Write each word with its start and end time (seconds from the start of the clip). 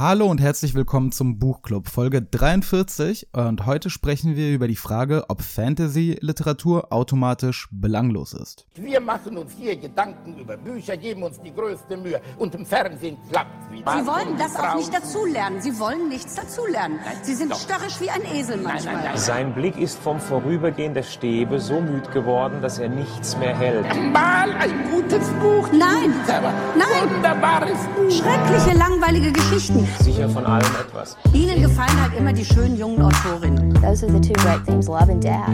Hallo 0.00 0.28
und 0.28 0.40
herzlich 0.40 0.72
willkommen 0.72 1.12
zum 1.12 1.38
Buchclub, 1.38 1.86
Folge 1.86 2.22
43. 2.22 3.34
Und 3.34 3.66
heute 3.66 3.90
sprechen 3.90 4.34
wir 4.34 4.50
über 4.50 4.66
die 4.66 4.76
Frage, 4.76 5.26
ob 5.28 5.42
Fantasy-Literatur 5.42 6.90
automatisch 6.90 7.68
belanglos 7.70 8.32
ist. 8.32 8.66
Wir 8.76 9.02
machen 9.02 9.36
uns 9.36 9.52
hier 9.52 9.76
Gedanken 9.76 10.38
über 10.38 10.56
Bücher, 10.56 10.96
geben 10.96 11.22
uns 11.22 11.38
die 11.42 11.52
größte 11.52 11.98
Mühe 11.98 12.18
und 12.38 12.54
im 12.54 12.64
Fernsehen 12.64 13.18
klappt 13.30 13.50
es 13.62 13.72
wieder. 13.72 13.92
Sie 13.92 14.06
wollen 14.06 14.38
das 14.38 14.56
auch 14.56 14.74
nicht 14.76 14.94
dazulernen. 14.94 15.60
Sie 15.60 15.78
wollen 15.78 16.08
nichts 16.08 16.34
dazulernen. 16.34 16.98
Sie 17.20 17.34
sind 17.34 17.54
störrisch 17.54 18.00
wie 18.00 18.08
ein 18.08 18.22
Esel 18.34 18.56
manchmal. 18.56 18.94
nein, 18.94 19.04
nein. 19.04 19.18
Sein 19.18 19.52
Blick 19.52 19.76
ist 19.76 19.98
vom 19.98 20.18
Vorübergehen 20.18 20.94
der 20.94 21.02
Stäbe 21.02 21.60
so 21.60 21.78
müd 21.78 22.10
geworden, 22.10 22.62
dass 22.62 22.78
er 22.78 22.88
nichts 22.88 23.36
mehr 23.36 23.54
hält. 23.54 23.84
Mal 24.14 24.50
ein 24.52 24.72
gutes 24.90 25.28
Buch. 25.42 25.68
Nein. 25.72 26.14
Nein. 26.26 27.14
Wunderbares 27.14 27.78
Buch. 27.94 28.10
Schreckliche, 28.10 28.78
langweilige 28.78 29.30
Geschichten. 29.32 29.89
Sicher 29.98 30.28
von 30.28 30.46
allem 30.46 30.70
etwas. 30.80 31.16
Ihnen 31.32 31.60
gefallen 31.62 32.00
halt 32.00 32.16
immer 32.16 32.32
die 32.32 32.44
schönen 32.44 32.76
jungen 32.76 33.02
Autorinnen. 33.02 33.74
Those 33.74 34.06
are 34.06 34.12
the 34.12 34.20
two 34.20 34.32
great 34.42 34.64
themes, 34.64 34.86
love 34.86 35.10
and 35.10 35.22
death. 35.22 35.48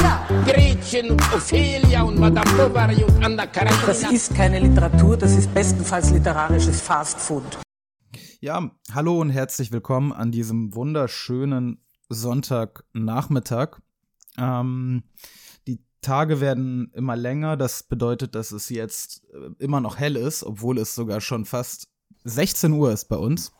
Ja, 0.00 0.26
Gretchen 0.44 1.10
und 1.10 1.22
Ophelia 1.34 2.02
und 2.02 2.18
Madame 2.18 2.50
Bovary 2.56 3.04
und 3.04 3.24
Anna 3.24 3.46
Karenina. 3.46 3.86
Das 3.86 4.10
ist 4.10 4.34
keine 4.34 4.60
Literatur, 4.60 5.16
das 5.16 5.36
ist 5.36 5.52
bestenfalls 5.54 6.10
literarisches 6.10 6.80
Fastfood. 6.80 7.58
Ja, 8.40 8.70
hallo 8.92 9.20
und 9.20 9.30
herzlich 9.30 9.72
willkommen 9.72 10.12
an 10.12 10.30
diesem 10.30 10.74
wunderschönen 10.74 11.84
Sonntagnachmittag. 12.08 13.80
Ähm, 14.38 15.02
die 15.66 15.84
Tage 16.00 16.40
werden 16.40 16.92
immer 16.94 17.16
länger, 17.16 17.56
das 17.56 17.82
bedeutet, 17.82 18.34
dass 18.34 18.52
es 18.52 18.68
jetzt 18.68 19.24
äh, 19.32 19.50
immer 19.58 19.80
noch 19.80 19.98
hell 19.98 20.16
ist, 20.16 20.44
obwohl 20.44 20.78
es 20.78 20.94
sogar 20.94 21.20
schon 21.20 21.44
fast 21.44 21.88
16 22.28 22.72
Uhr 22.72 22.92
ist 22.92 23.08
bei 23.08 23.16
uns, 23.16 23.52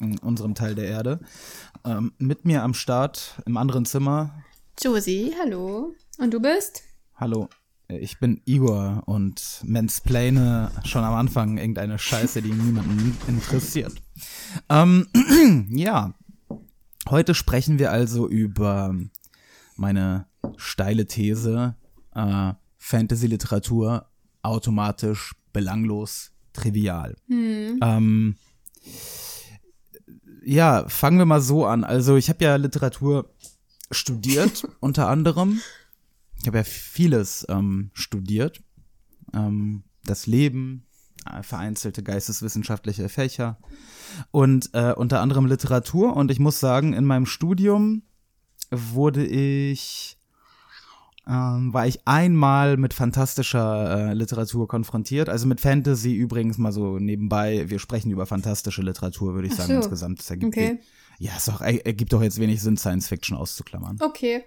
in 0.00 0.18
unserem 0.18 0.54
Teil 0.54 0.74
der 0.74 0.86
Erde. 0.86 1.20
Ähm, 1.84 2.12
mit 2.18 2.44
mir 2.44 2.62
am 2.62 2.74
Start 2.74 3.40
im 3.46 3.56
anderen 3.56 3.84
Zimmer 3.84 4.42
Josie, 4.80 5.34
hallo. 5.40 5.94
Und 6.18 6.32
du 6.32 6.40
bist? 6.40 6.82
Hallo, 7.16 7.48
äh, 7.88 7.98
ich 7.98 8.18
bin 8.18 8.40
Igor 8.44 9.02
und 9.06 9.60
mansplane 9.64 10.70
schon 10.84 11.04
am 11.04 11.14
Anfang 11.14 11.58
irgendeine 11.58 11.98
Scheiße, 11.98 12.42
die 12.42 12.52
niemanden 12.52 13.16
interessiert. 13.26 13.94
Ähm, 14.68 15.08
ja, 15.70 16.14
heute 17.08 17.34
sprechen 17.34 17.78
wir 17.78 17.90
also 17.90 18.28
über 18.28 18.94
meine 19.76 20.26
steile 20.56 21.06
These, 21.06 21.74
äh, 22.14 22.52
Fantasy-Literatur 22.78 24.06
automatisch 24.42 25.34
belanglos 25.52 26.32
trivial. 26.52 27.16
Ähm, 27.82 28.36
ja, 30.44 30.88
fangen 30.88 31.18
wir 31.18 31.26
mal 31.26 31.40
so 31.40 31.66
an. 31.66 31.84
Also 31.84 32.16
ich 32.16 32.28
habe 32.28 32.44
ja 32.44 32.56
Literatur 32.56 33.34
studiert, 33.90 34.66
unter 34.80 35.08
anderem. 35.08 35.60
Ich 36.40 36.46
habe 36.46 36.58
ja 36.58 36.64
vieles 36.64 37.46
ähm, 37.48 37.90
studiert. 37.94 38.62
Ähm, 39.34 39.82
das 40.04 40.26
Leben, 40.26 40.86
äh, 41.26 41.42
vereinzelte 41.42 42.02
geisteswissenschaftliche 42.02 43.08
Fächer 43.08 43.58
und 44.30 44.70
äh, 44.72 44.92
unter 44.92 45.20
anderem 45.20 45.46
Literatur. 45.46 46.16
Und 46.16 46.30
ich 46.30 46.38
muss 46.38 46.60
sagen, 46.60 46.92
in 46.92 47.04
meinem 47.04 47.26
Studium 47.26 48.02
wurde 48.70 49.26
ich, 49.26 50.17
ähm, 51.28 51.74
war 51.74 51.86
ich 51.86 52.00
einmal 52.06 52.76
mit 52.78 52.94
fantastischer 52.94 54.10
äh, 54.10 54.14
Literatur 54.14 54.66
konfrontiert. 54.66 55.28
Also 55.28 55.46
mit 55.46 55.60
Fantasy 55.60 56.14
übrigens 56.14 56.56
mal 56.58 56.72
so 56.72 56.98
nebenbei. 56.98 57.68
Wir 57.68 57.78
sprechen 57.78 58.10
über 58.10 58.24
fantastische 58.26 58.80
Literatur, 58.82 59.34
würde 59.34 59.46
ich 59.48 59.52
Ach 59.54 59.58
sagen, 59.58 59.72
so. 59.72 59.76
insgesamt. 59.76 60.20
Das 60.20 60.30
ergibt 60.30 60.56
Okay. 60.56 60.80
ja, 61.18 61.36
ist 61.36 61.48
doch, 61.48 61.60
er- 61.60 61.84
ergibt 61.86 62.12
doch 62.12 62.22
jetzt 62.22 62.40
wenig 62.40 62.62
Sinn, 62.62 62.76
Science 62.78 63.08
Fiction 63.08 63.36
auszuklammern. 63.36 63.98
Okay. 64.00 64.44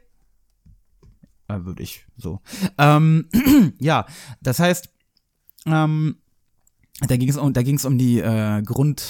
Äh, 1.48 1.64
würde 1.66 1.84
ich 1.84 2.06
so. 2.18 2.40
Ähm, 2.78 3.28
ja, 3.80 4.06
das 4.42 4.60
heißt, 4.60 4.90
ähm, 5.68 6.16
da 7.08 7.16
ging 7.18 7.30
es 7.30 7.38
um, 7.38 7.54
da 7.54 7.62
ging 7.62 7.76
es 7.76 7.86
um 7.86 7.98
die 7.98 8.20
äh, 8.20 8.62
Grund, 8.64 9.04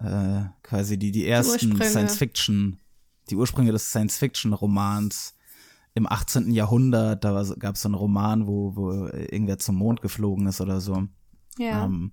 äh, 0.00 0.42
quasi 0.62 0.98
die, 0.98 1.12
die 1.12 1.26
ersten. 1.28 1.80
Science 1.82 2.16
Fiction, 2.16 2.80
die 3.30 3.36
Ursprünge 3.36 3.70
des 3.72 3.90
Science 3.90 4.16
Fiction 4.16 4.52
Romans 4.52 5.34
im 5.94 6.06
18. 6.06 6.50
Jahrhundert. 6.52 7.24
Da 7.24 7.44
gab 7.58 7.74
es 7.74 7.82
so 7.82 7.88
einen 7.88 7.94
Roman, 7.94 8.46
wo, 8.46 8.76
wo 8.76 9.06
irgendwer 9.08 9.58
zum 9.58 9.76
Mond 9.76 10.00
geflogen 10.00 10.46
ist 10.46 10.60
oder 10.60 10.80
so. 10.80 11.04
Ja. 11.58 11.84
Ähm, 11.84 12.12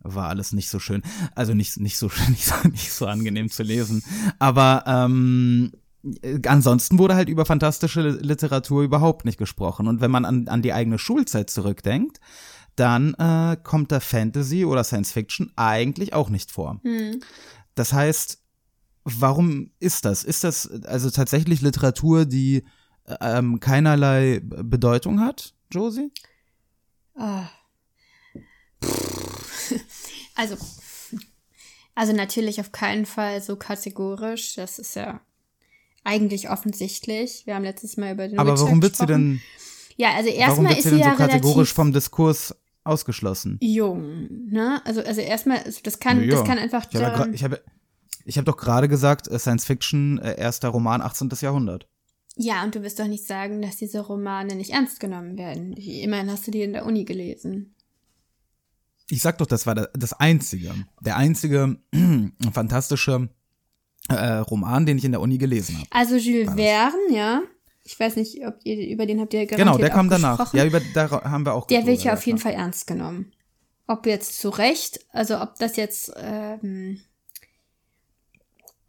war 0.00 0.28
alles 0.28 0.52
nicht 0.52 0.68
so 0.68 0.78
schön. 0.78 1.02
Also 1.34 1.54
nicht, 1.54 1.78
nicht, 1.78 1.98
so, 1.98 2.06
nicht, 2.28 2.44
so, 2.44 2.54
nicht 2.68 2.92
so 2.92 3.06
angenehm 3.06 3.50
zu 3.50 3.62
lesen. 3.62 4.02
Aber 4.38 4.84
ähm, 4.86 5.72
äh, 6.22 6.38
ansonsten 6.46 6.98
wurde 6.98 7.14
halt 7.14 7.28
über 7.28 7.44
fantastische 7.44 8.08
Literatur 8.10 8.82
überhaupt 8.82 9.24
nicht 9.24 9.38
gesprochen. 9.38 9.88
Und 9.88 10.00
wenn 10.00 10.10
man 10.10 10.24
an, 10.24 10.48
an 10.48 10.62
die 10.62 10.72
eigene 10.72 10.98
Schulzeit 10.98 11.50
zurückdenkt, 11.50 12.20
dann 12.76 13.14
äh, 13.14 13.56
kommt 13.62 13.90
da 13.90 14.00
Fantasy 14.00 14.64
oder 14.64 14.84
Science 14.84 15.12
Fiction 15.12 15.50
eigentlich 15.56 16.12
auch 16.12 16.28
nicht 16.28 16.50
vor. 16.50 16.80
Hm. 16.82 17.20
Das 17.74 17.92
heißt, 17.92 18.42
warum 19.04 19.70
ist 19.78 20.04
das? 20.04 20.24
Ist 20.24 20.44
das 20.44 20.68
also 20.84 21.10
tatsächlich 21.10 21.62
Literatur, 21.62 22.26
die 22.26 22.64
ähm, 23.20 23.60
keinerlei 23.60 24.40
Bedeutung 24.42 25.20
hat, 25.20 25.54
Josie? 25.70 26.12
Ah. 27.16 27.48
Also, 30.38 30.56
also 31.94 32.12
natürlich 32.12 32.60
auf 32.60 32.70
keinen 32.70 33.06
Fall 33.06 33.40
so 33.40 33.56
kategorisch. 33.56 34.54
Das 34.54 34.78
ist 34.78 34.94
ja 34.94 35.20
eigentlich 36.04 36.50
offensichtlich. 36.50 37.46
Wir 37.46 37.54
haben 37.54 37.64
letztes 37.64 37.96
Mal 37.96 38.12
über 38.12 38.28
den 38.28 38.38
Aber 38.38 38.52
Witcher 38.52 38.64
warum 38.64 38.82
wird 38.82 38.96
sie 38.96 39.06
denn 39.06 39.40
Ja, 39.96 40.14
also 40.14 40.28
erstmal 40.28 40.72
ist 40.74 40.82
sie 40.82 40.90
sie 40.90 41.00
ja 41.00 41.12
so 41.12 41.16
kategorisch 41.16 41.72
vom 41.72 41.92
Diskurs 41.92 42.54
ausgeschlossen? 42.84 43.58
jung, 43.62 44.28
ne? 44.50 44.82
Also 44.84 45.00
also 45.00 45.22
erstmal, 45.22 45.58
also 45.60 45.80
das 45.82 45.98
kann, 45.98 46.22
Ja, 46.22 46.36
das 46.36 46.44
kann 46.44 46.58
einfach. 46.58 46.86
Ich 46.92 47.02
habe 47.02 47.30
ich 47.34 47.42
habe 47.42 47.62
ich 48.26 48.36
hab 48.38 48.44
doch 48.44 48.56
gerade 48.58 48.88
gesagt, 48.88 49.26
äh, 49.28 49.38
Science 49.38 49.64
Fiction, 49.64 50.18
äh, 50.18 50.38
erster 50.38 50.68
Roman, 50.68 51.00
18. 51.00 51.30
Jahrhundert. 51.40 51.88
Ja, 52.36 52.62
und 52.64 52.74
du 52.74 52.82
wirst 52.82 52.98
doch 53.00 53.06
nicht 53.06 53.26
sagen, 53.26 53.62
dass 53.62 53.76
diese 53.78 54.00
Romane 54.00 54.54
nicht 54.54 54.70
ernst 54.70 55.00
genommen 55.00 55.36
werden. 55.38 55.72
Immerhin 55.74 56.30
hast 56.30 56.46
du 56.46 56.50
die 56.50 56.62
in 56.62 56.72
der 56.74 56.84
Uni 56.86 57.04
gelesen. 57.04 57.74
Ich 59.08 59.22
sag 59.22 59.38
doch, 59.38 59.46
das 59.46 59.66
war 59.66 59.74
da- 59.74 59.88
das 59.94 60.12
einzige, 60.12 60.74
der 61.00 61.16
einzige 61.16 61.78
fantastische 62.52 63.28
äh, 64.08 64.14
Roman, 64.38 64.84
den 64.86 64.98
ich 64.98 65.04
in 65.04 65.12
der 65.12 65.20
Uni 65.20 65.38
gelesen 65.38 65.78
habe. 65.78 65.86
Also 65.90 66.16
Jules? 66.16 66.52
Verne, 66.54 66.96
ja. 67.10 67.42
Ich 67.84 67.98
weiß 67.98 68.16
nicht, 68.16 68.44
ob 68.44 68.56
ihr 68.64 68.88
über 68.88 69.06
den 69.06 69.20
habt 69.20 69.32
ihr 69.32 69.46
garantiert 69.46 69.58
Genau, 69.68 69.78
der 69.78 69.90
kam 69.90 70.10
danach. 70.10 70.52
Ja, 70.52 70.64
über 70.66 70.80
da 70.92 71.08
haben 71.22 71.46
wir 71.46 71.54
auch 71.54 71.68
Der 71.68 71.86
wird 71.86 72.02
ja 72.02 72.14
auf 72.14 72.26
jeden. 72.26 72.38
Fall 72.38 72.54
ernst 72.54 72.86
genommen. 72.88 73.32
Ob 73.86 74.06
jetzt 74.06 74.40
zu 74.40 74.48
Recht, 74.48 75.06
also 75.12 75.40
ob 75.40 75.54
das 75.60 75.76
jetzt, 75.76 76.12
ähm, 76.16 77.00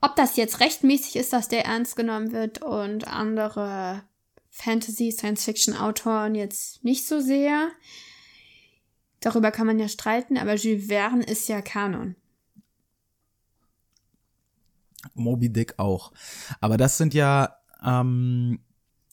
ob 0.02 0.16
das 0.16 0.36
jetzt 0.36 0.60
rechtmäßig 0.60 1.16
ist, 1.16 1.34
dass 1.34 1.50
der 1.50 1.66
ernst 1.66 1.96
genommen 1.96 2.32
wird 2.32 2.62
und 2.62 3.08
andere 3.08 4.04
Fantasy, 4.50 5.12
Science-Fiction-Autoren 5.12 6.36
jetzt 6.36 6.84
nicht 6.84 7.08
so 7.08 7.20
sehr. 7.20 7.70
Darüber 9.20 9.52
kann 9.52 9.68
man 9.68 9.80
ja 9.80 9.88
streiten, 9.88 10.38
aber 10.38 10.56
Jules 10.56 10.88
Verne 10.88 11.24
ist 11.24 11.48
ja 11.48 11.62
Kanon. 11.62 12.16
Moby 15.14 15.50
Dick 15.50 15.76
auch. 15.78 16.12
Aber 16.60 16.78
das 16.78 16.98
sind 16.98 17.14
ja 17.14 17.56
ähm, 17.84 18.60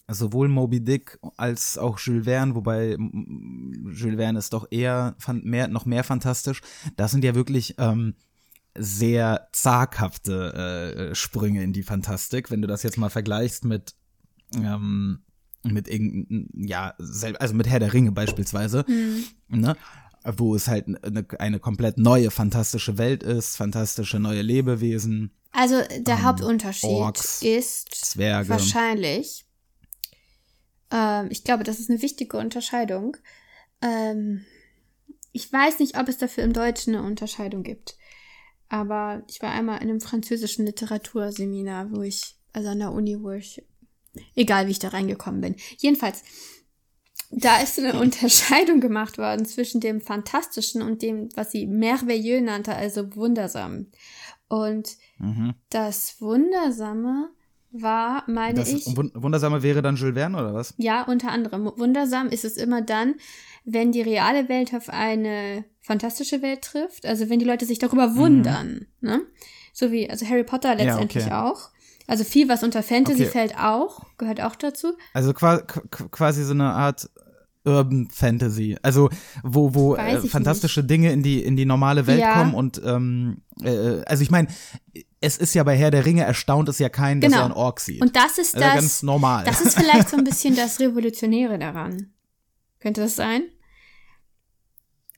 sowohl 0.08 0.48
Moby 0.48 0.80
Dick 0.80 1.18
als 1.36 1.78
auch 1.78 1.98
Jules 1.98 2.24
Verne, 2.24 2.54
wobei 2.54 2.96
Jules 2.96 4.16
Verne 4.16 4.38
ist 4.38 4.52
doch 4.52 4.66
eher 4.70 5.16
mehr, 5.28 5.68
noch 5.68 5.86
mehr 5.86 6.04
fantastisch. 6.04 6.60
Das 6.96 7.10
sind 7.10 7.24
ja 7.24 7.34
wirklich 7.34 7.74
ähm, 7.78 8.14
sehr 8.76 9.48
zaghafte 9.52 11.10
äh, 11.10 11.14
Sprünge 11.14 11.62
in 11.62 11.72
die 11.72 11.82
Fantastik, 11.82 12.50
wenn 12.50 12.60
du 12.62 12.68
das 12.68 12.82
jetzt 12.82 12.98
mal 12.98 13.10
vergleichst 13.10 13.64
mit 13.64 13.94
ähm, 14.56 15.20
mit 15.62 15.88
irgendein, 15.88 16.48
ja, 16.54 16.94
also 17.38 17.54
mit 17.54 17.66
Herr 17.66 17.80
der 17.80 17.92
Ringe 17.94 18.12
beispielsweise, 18.12 18.84
ne? 19.48 19.76
wo 20.36 20.54
es 20.54 20.68
halt 20.68 20.86
eine, 21.02 21.26
eine 21.38 21.58
komplett 21.58 21.96
neue 21.98 22.30
fantastische 22.30 22.98
Welt 22.98 23.22
ist, 23.22 23.56
fantastische 23.56 24.18
neue 24.18 24.42
Lebewesen, 24.42 25.30
Also 25.52 25.80
der 26.00 26.22
Hauptunterschied 26.22 26.90
Ähm, 26.90 26.96
Orks, 26.96 27.42
ist 27.42 27.94
Zwerge. 27.94 28.48
wahrscheinlich, 28.50 29.46
ähm, 30.90 31.28
ich 31.30 31.44
glaube, 31.44 31.64
das 31.64 31.78
ist 31.80 31.88
eine 31.90 32.02
wichtige 32.02 32.36
Unterscheidung. 32.36 33.16
Ähm, 33.80 34.44
ich 35.32 35.50
weiß 35.52 35.78
nicht, 35.78 35.98
ob 35.98 36.08
es 36.08 36.18
dafür 36.18 36.44
im 36.44 36.52
Deutschen 36.52 36.94
eine 36.94 37.04
Unterscheidung 37.06 37.62
gibt. 37.62 37.96
Aber 38.74 39.22
ich 39.28 39.40
war 39.40 39.52
einmal 39.52 39.76
in 39.76 39.88
einem 39.88 40.00
französischen 40.00 40.66
Literaturseminar, 40.66 41.92
wo 41.92 42.02
ich, 42.02 42.34
also 42.52 42.70
an 42.70 42.80
der 42.80 42.90
Uni, 42.90 43.22
wo 43.22 43.30
ich, 43.30 43.64
egal 44.34 44.66
wie 44.66 44.72
ich 44.72 44.80
da 44.80 44.88
reingekommen 44.88 45.40
bin. 45.40 45.54
Jedenfalls, 45.78 46.24
da 47.30 47.60
ist 47.60 47.78
eine 47.78 47.96
Unterscheidung 48.00 48.80
gemacht 48.80 49.16
worden 49.16 49.46
zwischen 49.46 49.80
dem 49.80 50.00
Fantastischen 50.00 50.82
und 50.82 51.02
dem, 51.02 51.28
was 51.36 51.52
sie 51.52 51.68
merveilleux 51.68 52.42
nannte, 52.42 52.74
also 52.74 53.14
wundersam. 53.14 53.92
Und 54.48 54.96
Mhm. 55.18 55.54
das 55.70 56.20
Wundersame 56.20 57.30
war, 57.74 58.22
meine 58.26 58.54
Das 58.54 58.68
ich, 58.72 58.86
Wun- 58.96 59.10
Wundersame 59.14 59.62
wäre 59.62 59.82
dann 59.82 59.96
Jules 59.96 60.14
Verne 60.14 60.38
oder 60.38 60.54
was? 60.54 60.74
ja, 60.78 61.02
unter 61.02 61.30
anderem. 61.32 61.70
Wundersam 61.76 62.28
ist 62.28 62.44
es 62.44 62.56
immer 62.56 62.80
dann, 62.82 63.14
wenn 63.64 63.92
die 63.92 64.02
reale 64.02 64.48
Welt 64.48 64.72
auf 64.74 64.88
eine 64.90 65.64
fantastische 65.80 66.40
Welt 66.40 66.62
trifft, 66.62 67.04
also 67.04 67.28
wenn 67.28 67.38
die 67.38 67.44
Leute 67.44 67.66
sich 67.66 67.78
darüber 67.78 68.14
wundern, 68.16 68.86
ne? 69.00 69.22
So 69.72 69.90
wie, 69.90 70.08
also 70.08 70.24
Harry 70.26 70.44
Potter 70.44 70.74
Mhm. 70.74 70.80
Ja, 70.80 70.84
letztendlich 70.86 71.24
okay. 71.26 71.34
auch. 71.34 71.70
Also 72.06 72.22
viel, 72.22 72.48
was 72.48 72.62
unter 72.62 72.82
Fantasy 72.82 73.22
Okay. 73.22 73.30
fällt 73.30 73.58
auch, 73.58 74.04
gehört 74.18 74.40
auch 74.42 74.54
dazu. 74.56 74.92
Also 75.14 75.32
qua 75.32 75.54
qu- 75.56 76.08
quasi 76.10 76.44
so 76.44 76.52
eine 76.52 76.70
Art 76.72 77.08
Urban 77.64 78.08
Fantasy. 78.10 78.76
Also 78.82 79.08
wo, 79.42 79.74
wo 79.74 79.96
äh, 79.96 80.20
fantastische 80.20 80.84
Dinge 80.84 81.12
in 81.12 81.22
die, 81.22 81.42
in 81.42 81.56
die 81.56 81.64
normale 81.64 82.06
Welt 82.06 82.20
Ja. 82.20 82.34
kommen 82.34 82.54
und 82.54 82.80
ähm, 82.84 83.42
äh, 83.62 84.02
also 84.06 84.22
ich 84.22 84.30
meine, 84.30 84.48
es 85.20 85.38
ist 85.38 85.54
ja 85.54 85.62
bei 85.64 85.76
Herr 85.76 85.90
der 85.90 86.04
Ringe 86.04 86.22
erstaunt 86.24 86.68
es 86.68 86.78
ja 86.78 86.88
dass 87.20 87.30
Genau. 87.30 87.42
er 87.42 87.44
einen 87.46 87.54
Ork 87.54 87.80
sieht. 87.80 88.02
Und 88.02 88.14
das 88.16 88.36
ist 88.38 88.54
also 88.54 88.66
das, 88.66 88.74
ganz 88.74 89.02
normal. 89.02 89.44
das 89.44 89.60
ist 89.62 89.78
vielleicht 89.78 90.10
so 90.10 90.16
ein 90.18 90.24
bisschen 90.24 90.54
das 90.56 90.78
Revolutionäre 90.80 91.58
daran. 91.58 92.12
Könnte 92.80 93.00
das 93.00 93.16
sein? 93.16 93.42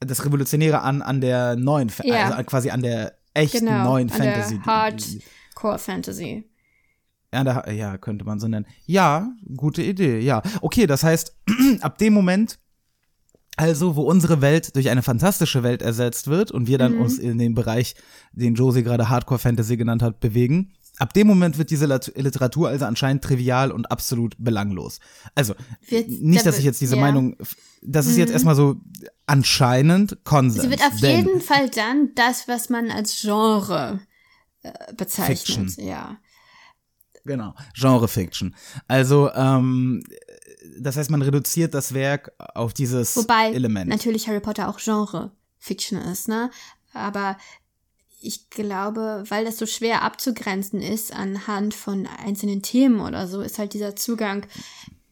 das 0.01 0.25
Revolutionäre 0.25 0.83
an, 0.83 1.03
an 1.03 1.21
der 1.21 1.57
neuen, 1.57 1.91
Ja. 2.05 2.27
also 2.31 2.45
quasi 2.45 2.71
an 2.71 2.83
der 2.83 3.17
echten 3.35 3.67
Genau, 3.67 3.85
neuen 3.85 4.11
an 4.13 4.21
der 4.21 4.35
Fantasy. 4.35 4.61
Hardcore 4.65 5.79
Fantasy. 5.79 6.51
Ja, 7.37 7.45
da, 7.45 7.71
ja, 7.71 7.99
könnte 7.99 8.25
man 8.25 8.41
so 8.41 8.49
nennen. 8.49 8.67
Ja, 8.87 9.31
gute 9.57 9.83
Idee, 9.83 10.19
ja. 10.21 10.43
Okay, 10.63 10.87
das 10.87 11.03
heißt, 11.03 11.37
ab 11.81 11.99
dem 11.99 12.15
Moment, 12.15 12.59
also, 13.59 13.97
wo 13.97 14.03
unsere 14.03 14.41
Welt 14.43 14.75
durch 14.77 14.89
eine 14.91 15.03
fantastische 15.03 15.63
Welt 15.63 15.81
ersetzt 15.83 16.29
wird 16.29 16.51
und 16.51 16.67
wir 16.67 16.79
dann 16.79 16.95
Mhm. 16.95 17.01
uns 17.03 17.19
in 17.19 17.39
den 17.39 17.55
Bereich, 17.55 17.95
den 18.33 18.55
Josie 18.55 18.83
gerade 18.83 19.09
Hardcore 19.09 19.39
Fantasy 19.39 19.77
genannt 19.77 20.03
hat, 20.03 20.21
bewegen, 20.21 20.73
ab 20.99 21.13
dem 21.15 21.27
Moment 21.27 21.57
wird 21.59 21.71
diese 21.71 21.87
Literatur 21.87 22.69
also 22.69 22.85
anscheinend 22.87 23.23
trivial 23.25 23.71
und 23.73 23.91
absolut 23.91 24.35
belanglos. 24.39 24.99
Also, 25.35 25.55
Wird- 25.89 26.09
nicht, 26.09 26.41
da 26.41 26.51
dass 26.51 26.59
ich 26.59 26.65
jetzt 26.65 26.81
diese 26.81 26.97
ja. 26.97 27.01
Meinung, 27.03 27.37
das 27.83 28.07
ist 28.07 28.17
jetzt 28.19 28.33
erstmal 28.33 28.57
so 28.57 28.77
anscheinend 29.27 30.19
Konsens. 30.25 30.63
Sie 30.65 30.71
wird 30.71 30.81
auf 30.83 30.99
jeden 30.99 31.41
Fall 31.41 31.69
dann 31.71 32.11
das, 32.15 32.49
was 32.49 32.69
man 32.71 32.91
als 32.91 33.21
Genre 33.21 34.01
äh, 34.63 34.73
bezeichnet. 34.97 35.39
Fiction. 35.39 35.87
Ja. 35.87 36.19
Genau, 37.27 37.55
Genre 37.75 38.09
Fiction. 38.09 38.55
Also, 38.89 39.31
ähm, 39.33 40.03
das 40.79 40.97
heißt, 40.97 41.11
man 41.11 41.23
reduziert 41.23 41.75
das 41.75 41.95
Werk 41.95 42.33
auf 42.55 42.73
dieses 42.73 43.17
Wobei 43.17 43.53
Element. 43.53 43.89
natürlich 43.89 44.29
Harry 44.29 44.41
Potter 44.41 44.69
auch 44.69 44.79
Genre 44.79 45.33
Fiction 45.59 45.99
ist, 45.99 46.29
ne? 46.29 46.51
Aber 46.93 47.37
ich 48.21 48.51
glaube, 48.51 49.25
weil 49.29 49.45
das 49.45 49.59
so 49.59 49.67
schwer 49.67 50.03
abzugrenzen 50.03 50.81
ist 50.81 51.13
anhand 51.13 51.75
von 51.75 52.07
einzelnen 52.07 52.63
Themen 52.63 53.01
oder 53.01 53.29
so, 53.29 53.41
ist 53.41 53.59
halt 53.59 53.75
dieser 53.75 53.95
Zugang, 53.95 54.47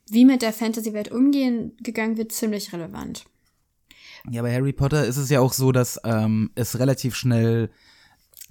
wie 0.09 0.25
mit 0.25 0.43
der 0.43 0.53
Fantasy-Welt 0.53 1.11
umgehen 1.11 1.77
gegangen 1.81 2.17
wird, 2.17 2.33
ziemlich 2.33 2.73
relevant. 2.73 3.25
Ja, 4.31 4.43
bei 4.43 4.55
Harry 4.55 4.73
Potter 4.73 5.05
ist 5.05 5.19
es 5.19 5.29
ja 5.29 5.41
auch 5.41 5.53
so, 5.53 5.71
dass 5.71 6.01
ähm, 6.05 6.51
es 6.55 6.79
relativ 6.79 7.15
schnell 7.15 7.71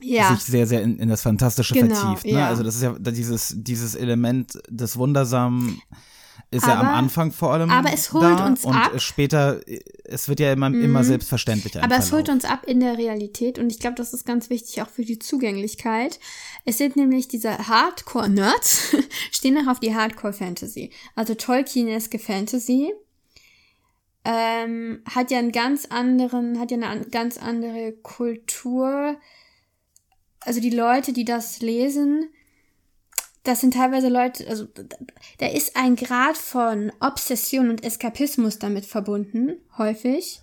Ja, 0.04 0.36
sich 0.36 0.44
sehr, 0.46 0.68
sehr 0.68 0.82
in, 0.82 0.98
in 1.00 1.10
das 1.10 1.22
Fantastische 1.22 1.74
Genau, 1.74 1.96
vertieft. 1.96 2.26
Ne? 2.26 2.32
ja. 2.40 2.48
Also 2.48 2.64
das 2.64 2.76
ist 2.76 2.82
ja 2.84 2.94
dieses, 3.00 3.54
dieses 3.58 3.96
Element 3.96 4.60
des 4.70 4.98
Wundersamen 4.98 5.82
ist 6.52 6.68
ja 6.68 6.80
am 6.80 6.88
Aber- 6.88 6.96
Anfang 6.98 7.32
vor 7.32 7.52
allem 7.52 7.72
aber 7.72 7.92
es 7.94 8.14
holt 8.14 8.24
da 8.24 8.46
uns 8.46 8.64
und 8.64 8.76
ab. 8.76 8.92
später, 9.02 9.60
es 10.04 10.30
wird 10.30 10.40
ja 10.40 10.54
immer, 10.54 10.68
immer 10.68 11.04
selbstverständlicher. 11.04 11.84
Aber 11.84 11.96
es 11.98 12.12
holt 12.12 12.30
uns 12.30 12.46
ab 12.46 12.66
in 12.68 12.80
der 12.80 12.98
Realität 12.98 13.58
und 13.58 13.72
ich 13.72 13.80
glaube, 13.80 13.96
das 13.96 14.14
ist 14.14 14.24
ganz 14.26 14.52
wichtig 14.52 14.82
auch 14.84 14.90
für 14.90 15.04
die 15.04 15.18
Zugänglichkeit. 15.18 16.20
Es 16.64 16.78
sind 16.78 16.96
nämlich 16.96 17.28
diese 17.28 17.58
Hardcore-Nerds, 17.58 18.96
stehen 19.32 19.58
auch 19.58 19.72
auf 19.72 19.80
die 19.80 19.96
Hardcore-Fantasy. 19.96 20.92
Also 21.16 21.34
Tolkieneske 21.34 22.20
Fantasy 22.20 22.92
ähm, 24.26 25.02
hat 25.10 25.32
ja 25.32 25.40
einen 25.40 25.52
ganz 25.52 25.86
anderen, 25.86 26.60
hat 26.60 26.72
ja 26.72 26.78
eine 26.78 26.88
an, 26.88 27.06
ganz 27.12 27.38
andere 27.38 27.94
Kultur. 28.04 29.18
Also 30.46 30.60
die 30.60 30.70
Leute, 30.70 31.14
die 31.14 31.26
das 31.26 31.60
lesen, 31.62 32.30
das 33.44 33.62
sind 33.62 33.74
teilweise 33.74 34.10
Leute, 34.10 34.48
also 34.48 34.68
da 35.40 35.48
ist 35.48 35.76
ein 35.76 35.96
Grad 35.96 36.38
von 36.38 36.92
Obsession 37.00 37.70
und 37.70 37.84
Eskapismus 37.84 38.60
damit 38.60 38.86
verbunden, 38.86 39.58
häufig. 39.78 40.42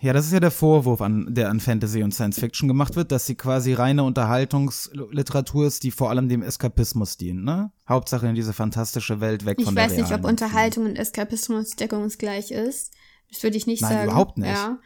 Ja, 0.00 0.12
das 0.12 0.26
ist 0.26 0.32
ja 0.32 0.40
der 0.40 0.50
Vorwurf, 0.50 1.00
an, 1.00 1.26
der 1.30 1.48
an 1.48 1.60
Fantasy 1.60 2.02
und 2.02 2.12
Science 2.12 2.40
Fiction 2.40 2.66
gemacht 2.66 2.96
wird, 2.96 3.12
dass 3.12 3.26
sie 3.26 3.36
quasi 3.36 3.72
reine 3.72 4.02
Unterhaltungsliteratur 4.02 5.66
ist, 5.66 5.84
die 5.84 5.92
vor 5.92 6.10
allem 6.10 6.28
dem 6.28 6.42
Eskapismus 6.42 7.16
dient, 7.16 7.44
ne? 7.44 7.70
Hauptsache 7.88 8.26
in 8.26 8.34
diese 8.34 8.52
fantastische 8.52 9.20
Welt 9.20 9.44
weg 9.46 9.58
Ich 9.58 9.64
von 9.64 9.76
der 9.76 9.84
weiß 9.84 9.96
nicht, 9.96 10.12
ob. 10.12 10.24
Unterhaltung 10.24 10.86
und 10.86 10.96
Eskapismus 10.96 11.70
deckungsgleich 11.70 12.50
ist. 12.50 12.92
Das 13.30 13.42
würde 13.42 13.56
ich 13.56 13.66
nicht 13.66 13.82
Nein, 13.82 13.92
sagen. 13.92 14.08
überhaupt 14.08 14.38
nicht. 14.38 14.48
Ja. 14.48 14.78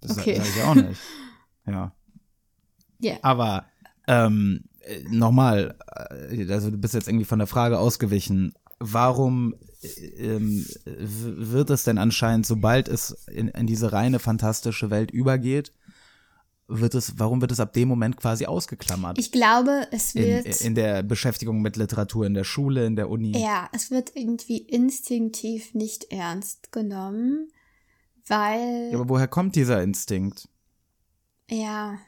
Das 0.00 0.18
okay. 0.18 0.36
sage 0.36 0.48
ich 0.56 0.62
auch 0.62 0.74
nicht. 0.74 1.00
Ja. 1.66 1.94
Ja. 2.98 3.14
Aber 3.22 3.64
ähm, 4.06 4.64
äh, 4.80 5.02
nochmal, 5.08 5.76
äh, 6.30 6.52
also 6.52 6.70
du 6.70 6.78
bist 6.78 6.94
jetzt 6.94 7.08
irgendwie 7.08 7.24
von 7.24 7.38
der 7.38 7.48
Frage 7.48 7.78
ausgewichen. 7.78 8.54
Warum 8.78 9.54
äh, 9.82 10.34
ähm, 10.36 10.66
wird 10.84 11.70
es 11.70 11.84
denn 11.84 11.98
anscheinend, 11.98 12.46
sobald 12.46 12.88
es 12.88 13.26
in, 13.28 13.48
in 13.48 13.66
diese 13.66 13.92
reine 13.92 14.18
fantastische 14.18 14.90
Welt 14.90 15.10
übergeht, 15.10 15.72
wird 16.66 16.94
es, 16.94 17.18
warum 17.18 17.40
wird 17.40 17.52
es 17.52 17.60
ab 17.60 17.72
dem 17.74 17.88
Moment 17.88 18.16
quasi 18.16 18.46
ausgeklammert? 18.46 19.18
Ich 19.18 19.32
glaube, 19.32 19.86
es 19.90 20.14
in, 20.14 20.24
wird. 20.24 20.60
in 20.60 20.74
der 20.74 21.02
Beschäftigung 21.02 21.60
mit 21.60 21.76
Literatur 21.76 22.26
in 22.26 22.34
der 22.34 22.44
Schule, 22.44 22.86
in 22.86 22.96
der 22.96 23.10
Uni. 23.10 23.38
ja, 23.38 23.68
es 23.72 23.90
wird 23.90 24.12
irgendwie 24.14 24.58
instinktiv 24.58 25.74
nicht 25.74 26.10
ernst 26.10 26.72
genommen, 26.72 27.48
weil. 28.26 28.90
Ja, 28.92 28.98
aber 28.98 29.08
woher 29.08 29.28
kommt 29.28 29.56
dieser 29.56 29.82
Instinkt? 29.82 30.48
Ja, 31.50 31.98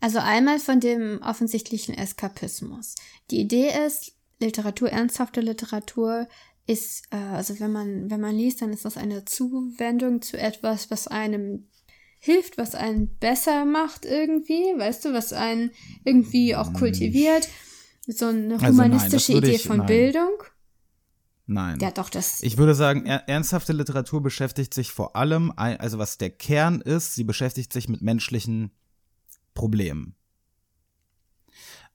also 0.00 0.18
einmal 0.18 0.58
von 0.58 0.80
dem 0.80 1.20
offensichtlichen 1.22 1.94
Eskapismus. 1.94 2.94
Die 3.30 3.40
Idee 3.40 3.70
ist, 3.86 4.12
Literatur, 4.40 4.90
ernsthafte 4.90 5.40
Literatur 5.40 6.28
ist, 6.66 7.04
äh, 7.10 7.16
also 7.16 7.58
wenn 7.60 7.72
man, 7.72 8.10
wenn 8.10 8.20
man 8.20 8.34
liest, 8.36 8.60
dann 8.62 8.72
ist 8.72 8.84
das 8.84 8.96
eine 8.96 9.24
Zuwendung 9.24 10.20
zu 10.22 10.36
etwas, 10.38 10.90
was 10.90 11.08
einem 11.08 11.68
hilft, 12.18 12.58
was 12.58 12.74
einen 12.74 13.16
besser 13.18 13.64
macht 13.64 14.04
irgendwie, 14.04 14.62
weißt 14.76 15.04
du, 15.06 15.12
was 15.12 15.32
einen 15.32 15.70
irgendwie 16.04 16.54
auch 16.56 16.72
kultiviert. 16.74 17.48
So 18.06 18.26
eine 18.26 18.54
Also 18.54 18.66
nein, 18.66 18.74
humanistische 18.92 19.16
das 19.16 19.28
würde 19.28 19.46
Idee 19.48 19.56
ich- 19.56 19.62
von 19.66 19.78
nein. 19.78 19.86
Bildung. 19.86 20.30
Nein. 21.46 21.78
Ja, 21.80 21.92
doch, 21.92 22.10
das. 22.10 22.42
Ich 22.42 22.58
würde 22.58 22.74
sagen, 22.74 23.06
er 23.06 23.28
ernsthafte 23.28 23.72
Literatur 23.72 24.20
beschäftigt 24.20 24.74
sich 24.74 24.90
vor 24.90 25.14
allem, 25.14 25.52
also 25.56 25.98
was 25.98 26.18
der 26.18 26.30
Kern 26.30 26.80
ist, 26.80 27.14
sie 27.14 27.24
beschäftigt 27.24 27.72
sich 27.72 27.88
mit 27.88 28.02
menschlichen 28.02 28.72
Problemen. 29.54 30.16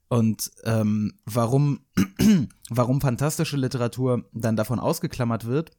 Und 0.07 0.51
ähm, 0.63 1.19
warum, 1.25 1.85
warum 2.69 3.01
fantastische 3.01 3.57
Literatur 3.57 4.29
dann 4.33 4.55
davon 4.55 4.79
ausgeklammert 4.79 5.45
wird, 5.45 5.71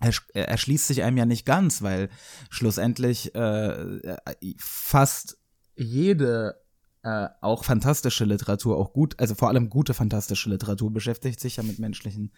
ersch- 0.00 0.32
erschließt 0.32 0.86
sich 0.86 1.02
einem 1.02 1.16
ja 1.16 1.26
nicht 1.26 1.46
ganz, 1.46 1.82
weil 1.82 2.08
schlussendlich 2.50 3.34
äh, 3.34 4.16
fast 4.58 5.38
jede 5.76 6.61
äh, 7.02 7.28
auch 7.40 7.64
fantastische 7.64 8.24
Literatur, 8.24 8.76
auch 8.76 8.92
gut, 8.92 9.18
also 9.18 9.34
vor 9.34 9.48
allem 9.48 9.68
gute 9.68 9.94
fantastische 9.94 10.50
Literatur 10.50 10.92
beschäftigt 10.92 11.40
sich 11.40 11.56
ja 11.56 11.62
mit 11.62 11.78
menschlichen 11.78 12.30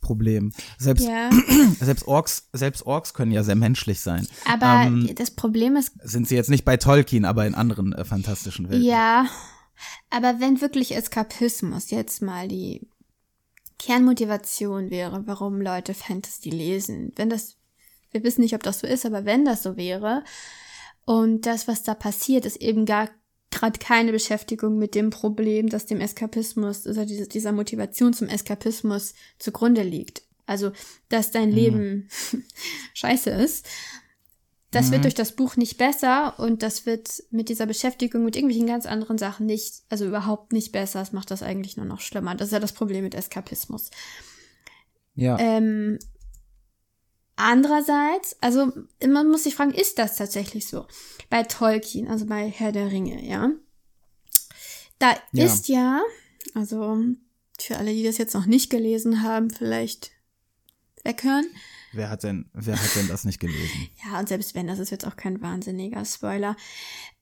Problemen. 0.00 0.52
Selbst 0.78 1.06
ja, 1.06 1.30
selbst 1.80 2.08
Orks, 2.08 2.48
selbst 2.52 2.86
Orks 2.86 3.14
können 3.14 3.32
ja 3.32 3.42
sehr 3.42 3.54
menschlich 3.54 4.00
sein. 4.00 4.26
aber 4.46 4.86
Ähm, 4.86 5.10
das 5.14 5.30
Problem 5.30 5.76
ist, 5.76 5.92
sind 6.02 6.26
sie 6.26 6.34
jetzt 6.34 6.50
nicht 6.50 6.64
bei 6.64 6.76
Tolkien, 6.76 7.24
aber 7.24 7.46
in 7.46 7.54
anderen 7.54 7.92
äh, 7.92 8.04
fantastischen 8.04 8.68
Welten. 8.68 8.86
Ja, 8.86 9.26
aber 10.10 10.40
wenn 10.40 10.60
wirklich 10.60 10.96
Eskapismus 10.96 11.90
jetzt 11.90 12.22
mal 12.22 12.48
die 12.48 12.88
Kernmotivation 13.78 14.90
wäre, 14.90 15.26
warum 15.26 15.60
Leute 15.60 15.94
Fantasy 15.94 16.50
lesen, 16.50 17.12
wenn 17.16 17.30
das, 17.30 17.56
wir 18.10 18.22
wissen 18.24 18.42
nicht, 18.42 18.54
ob 18.54 18.62
das 18.62 18.80
so 18.80 18.86
ist, 18.86 19.06
aber 19.06 19.24
wenn 19.24 19.44
das 19.44 19.62
so 19.62 19.76
wäre 19.76 20.24
und 21.04 21.46
das, 21.46 21.68
was 21.68 21.82
da 21.82 21.94
passiert, 21.94 22.44
ist 22.44 22.56
eben 22.56 22.84
gar 22.84 23.08
gerade 23.50 23.78
keine 23.78 24.12
Beschäftigung 24.12 24.78
mit 24.78 24.94
dem 24.94 25.10
Problem, 25.10 25.68
das 25.68 25.86
dem 25.86 26.00
Eskapismus, 26.00 26.86
also 26.86 27.04
diese, 27.04 27.26
dieser 27.26 27.52
Motivation 27.52 28.12
zum 28.12 28.28
Eskapismus 28.28 29.14
zugrunde 29.38 29.82
liegt. 29.82 30.22
Also, 30.46 30.72
dass 31.08 31.30
dein 31.30 31.50
Leben 31.50 32.08
scheiße 32.94 33.30
ist. 33.30 33.66
Das 34.72 34.92
wird 34.92 35.02
durch 35.02 35.14
das 35.14 35.32
Buch 35.32 35.56
nicht 35.56 35.78
besser 35.78 36.38
und 36.38 36.62
das 36.62 36.86
wird 36.86 37.24
mit 37.30 37.48
dieser 37.48 37.66
Beschäftigung 37.66 38.24
mit 38.24 38.36
irgendwelchen 38.36 38.68
ganz 38.68 38.86
anderen 38.86 39.18
Sachen 39.18 39.46
nicht, 39.46 39.82
also 39.88 40.06
überhaupt 40.06 40.52
nicht 40.52 40.70
besser. 40.70 41.02
Es 41.02 41.12
macht 41.12 41.32
das 41.32 41.42
eigentlich 41.42 41.76
nur 41.76 41.86
noch 41.86 42.00
schlimmer. 42.00 42.36
Das 42.36 42.48
ist 42.48 42.52
ja 42.52 42.60
das 42.60 42.72
Problem 42.72 43.02
mit 43.02 43.16
Eskapismus. 43.16 43.90
Ja. 45.16 45.36
Ähm, 45.40 45.98
Andererseits, 47.40 48.36
also 48.40 48.72
man 49.06 49.28
muss 49.28 49.44
sich 49.44 49.54
fragen, 49.54 49.72
ist 49.72 49.98
das 49.98 50.16
tatsächlich 50.16 50.66
so? 50.68 50.86
Bei 51.30 51.42
Tolkien, 51.42 52.08
also 52.08 52.26
bei 52.26 52.48
Herr 52.48 52.72
der 52.72 52.90
Ringe, 52.90 53.24
ja. 53.26 53.50
Da 54.98 55.14
Ja. 55.32 55.46
ist 55.46 55.68
ja, 55.68 56.02
also 56.54 56.98
für 57.58 57.76
alle, 57.76 57.92
die 57.92 58.02
das 58.04 58.18
jetzt 58.18 58.34
noch 58.34 58.46
nicht 58.46 58.68
gelesen 58.70 59.22
haben, 59.22 59.50
vielleicht 59.50 60.10
weghören. 61.04 61.46
Wer 61.92 62.10
hat 62.10 62.22
denn, 62.22 62.48
wer 62.52 62.80
hat 62.80 62.94
denn 62.94 63.08
das 63.08 63.24
nicht 63.24 63.40
gelesen? 63.40 63.88
Ja, 64.04 64.18
und 64.20 64.28
selbst 64.28 64.54
wenn, 64.54 64.66
das 64.66 64.78
ist 64.78 64.90
jetzt 64.90 65.06
auch 65.06 65.16
kein 65.16 65.40
wahnsinniger 65.40 66.04
Spoiler. 66.04 66.56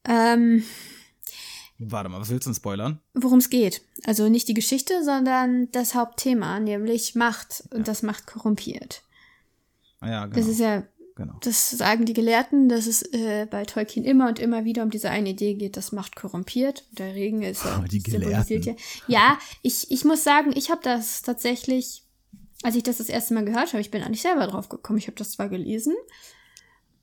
Ähm, 0.04 0.64
Warte 1.78 2.08
mal, 2.08 2.20
was 2.20 2.28
willst 2.28 2.46
du 2.46 2.50
denn 2.50 2.56
spoilern? 2.56 3.00
worum 3.14 3.38
es 3.38 3.50
geht. 3.50 3.82
Also 4.04 4.28
nicht 4.28 4.48
die 4.48 4.54
Geschichte, 4.54 5.04
sondern 5.04 5.70
das 5.70 5.94
Hauptthema, 5.94 6.58
nämlich 6.58 7.14
Macht 7.14 7.62
und 7.72 7.86
das 7.86 8.02
Macht 8.02 8.26
korrumpiert. 8.26 9.02
Ah 10.00 10.10
ja, 10.10 10.26
genau. 10.26 10.36
Das 10.36 10.46
ist 10.48 10.60
ja, 10.60 10.84
genau. 11.16 11.34
das 11.40 11.70
sagen 11.70 12.04
die 12.04 12.12
Gelehrten, 12.12 12.68
dass 12.68 12.86
es 12.86 13.02
äh, 13.02 13.46
bei 13.50 13.64
Tolkien 13.64 14.04
immer 14.04 14.28
und 14.28 14.38
immer 14.38 14.64
wieder 14.64 14.82
um 14.82 14.90
diese 14.90 15.10
eine 15.10 15.30
Idee 15.30 15.54
geht, 15.54 15.76
dass 15.76 15.92
Macht 15.92 16.16
korrumpiert. 16.16 16.84
Der 16.92 17.14
Regen 17.14 17.42
ist 17.42 17.64
ja, 17.64 17.80
Oh, 17.82 17.86
die 17.90 18.02
Gelehrten. 18.02 18.62
ja. 18.62 18.74
Ja, 19.06 19.38
ich, 19.62 19.90
ich 19.90 20.04
muss 20.04 20.22
sagen, 20.24 20.52
ich 20.54 20.70
habe 20.70 20.80
das 20.82 21.22
tatsächlich, 21.22 22.04
als 22.62 22.76
ich 22.76 22.82
das 22.82 22.98
das 22.98 23.08
erste 23.08 23.34
Mal 23.34 23.44
gehört 23.44 23.68
habe, 23.72 23.80
ich 23.80 23.90
bin 23.90 24.02
eigentlich 24.02 24.22
selber 24.22 24.46
drauf 24.46 24.68
gekommen. 24.68 24.98
Ich 24.98 25.06
habe 25.06 25.16
das 25.16 25.32
zwar 25.32 25.48
gelesen, 25.48 25.94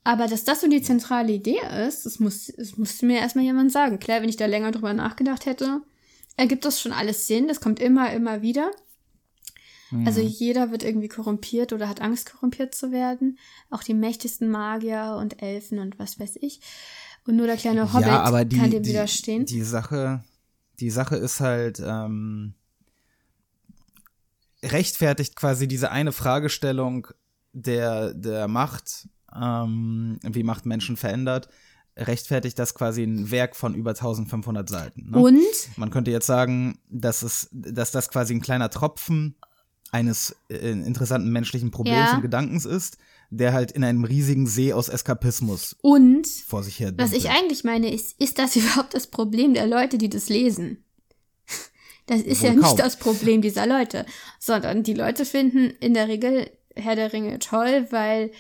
aber 0.04 0.28
dass 0.28 0.44
das 0.44 0.62
so 0.62 0.68
die 0.68 0.82
zentrale 0.84 1.34
Idee 1.34 1.60
ist, 1.88 2.06
das, 2.06 2.20
muss, 2.20 2.54
das 2.56 2.78
musste 2.78 3.06
mir 3.08 3.18
erstmal 3.20 3.44
jemand 3.44 3.72
sagen. 3.72 4.00
Klar, 4.00 4.22
wenn 4.22 4.30
ich 4.30 4.38
da 4.38 4.46
länger 4.46 4.72
drüber 4.72 4.94
nachgedacht 4.94 5.46
hätte, 5.48 5.82
ergibt 6.38 6.64
das 6.64 6.80
schon 6.80 6.92
alles 6.92 7.26
Sinn. 7.28 7.48
Das 7.48 7.60
kommt 7.60 7.80
immer, 7.80 8.12
immer 8.14 8.42
wieder. 8.44 8.70
Also 10.06 10.22
jeder 10.22 10.72
wird 10.72 10.84
irgendwie 10.84 11.08
korrumpiert 11.08 11.72
oder 11.74 11.88
hat 11.88 12.02
Angst, 12.02 12.32
korrumpiert 12.32 12.74
zu 12.74 12.92
werden. 12.92 13.38
Auch 13.70 13.84
die 13.84 13.94
mächtigsten 13.94 14.50
Magier 14.50 15.18
und 15.20 15.42
Elfen 15.42 15.80
und 15.80 16.00
was 16.00 16.20
weiß 16.20 16.38
ich. 16.42 16.60
Und 17.28 17.36
nur 17.36 17.48
der 17.48 17.58
kleine 17.58 17.94
Hobbit 17.94 18.08
ja, 18.08 18.44
die, 18.44 18.58
kann 18.58 18.72
dem 18.72 18.84
die, 18.84 18.90
widerstehen. 18.90 19.46
Die 19.46 19.62
Sache, 19.62 20.24
die 20.80 20.90
Sache 20.90 21.16
ist 21.16 21.40
halt, 21.40 21.82
ähm, 21.86 22.56
rechtfertigt 24.72 25.36
quasi 25.36 25.68
diese 25.68 25.92
eine 25.92 26.12
Fragestellung 26.12 27.08
der, 27.54 28.14
der 28.14 28.48
Macht, 28.48 29.08
ähm, 29.34 30.20
wie 30.24 30.44
Macht 30.44 30.66
Menschen 30.66 30.98
verändert, 30.98 31.50
rechtfertigt 31.98 32.60
das 32.60 32.74
quasi 32.74 33.04
ein 33.04 33.32
Werk 33.32 33.56
von 33.56 33.74
über 33.74 33.92
1500 33.92 34.68
Seiten. 34.68 35.12
Ne? 35.12 35.18
und 35.18 35.78
Man 35.78 35.92
könnte 35.92 36.12
jetzt 36.12 36.26
sagen, 36.26 36.78
dass, 36.90 37.24
es, 37.24 37.48
dass 37.52 37.92
das 37.92 38.10
quasi 38.10 38.34
ein 38.34 38.42
kleiner 38.42 38.70
Tropfen 38.70 39.36
eines 39.92 40.36
äh, 40.50 40.56
interessanten 40.72 41.30
menschlichen 41.32 41.72
Problems 41.72 42.10
Ja. 42.12 42.16
und 42.16 42.22
Gedankens 42.22 42.66
ist, 42.66 42.98
der 43.30 43.54
halt 43.54 43.72
in 43.72 43.84
einem 43.84 44.04
riesigen 44.04 44.46
See 44.48 44.74
aus 44.74 44.90
Eskapismus 44.90 45.76
und 45.82 46.28
vor 46.28 46.64
sich 46.64 46.80
her 46.80 46.94
was 46.98 47.12
ich 47.14 47.30
eigentlich 47.30 47.64
meine, 47.64 47.92
ist, 47.94 48.20
ist 48.22 48.38
das 48.40 48.56
überhaupt 48.56 48.94
das 48.94 49.08
Problem 49.08 49.54
der 49.54 49.68
Leute, 49.68 49.98
die 49.98 50.10
das 50.10 50.30
lesen? 50.30 50.84
Das 52.08 52.22
ist 52.22 52.42
Wohl 52.44 52.50
ja 52.50 52.54
nicht 52.54 52.64
kaum. 52.64 52.78
das 52.78 52.98
Problem 52.98 53.42
dieser 53.42 53.66
Leute, 53.66 54.06
sondern 54.40 54.84
die 54.84 54.94
Leute 54.94 55.26
finden 55.26 55.72
in 55.80 55.96
der 55.96 56.08
Regel 56.08 56.52
Herr 56.76 56.96
der 56.96 57.12
Ringe 57.14 57.40
toll, 57.40 57.88
weil 57.90 58.32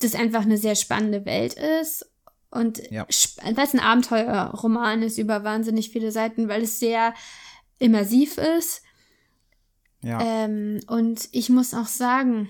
das 0.00 0.14
einfach 0.14 0.42
eine 0.42 0.58
sehr 0.58 0.74
spannende 0.74 1.24
Welt 1.24 1.54
ist 1.80 2.04
und 2.50 2.82
Ja. 2.90 3.06
weil 3.42 3.64
es 3.64 3.72
ein 3.72 3.80
Abenteuerroman 3.80 5.02
ist 5.02 5.16
über 5.16 5.44
wahnsinnig 5.44 5.88
viele 5.90 6.12
Seiten, 6.12 6.48
weil 6.48 6.62
es 6.64 6.78
sehr 6.78 7.14
immersiv 7.78 8.36
ist. 8.36 8.82
Ja. 10.02 10.20
Ähm, 10.20 10.80
und 10.86 11.28
ich 11.32 11.50
muss 11.50 11.74
auch 11.74 11.86
sagen, 11.86 12.48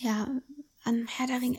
ja, 0.00 0.28
an 0.84 1.06
Herr 1.06 1.26
der 1.26 1.40
Ringe 1.40 1.58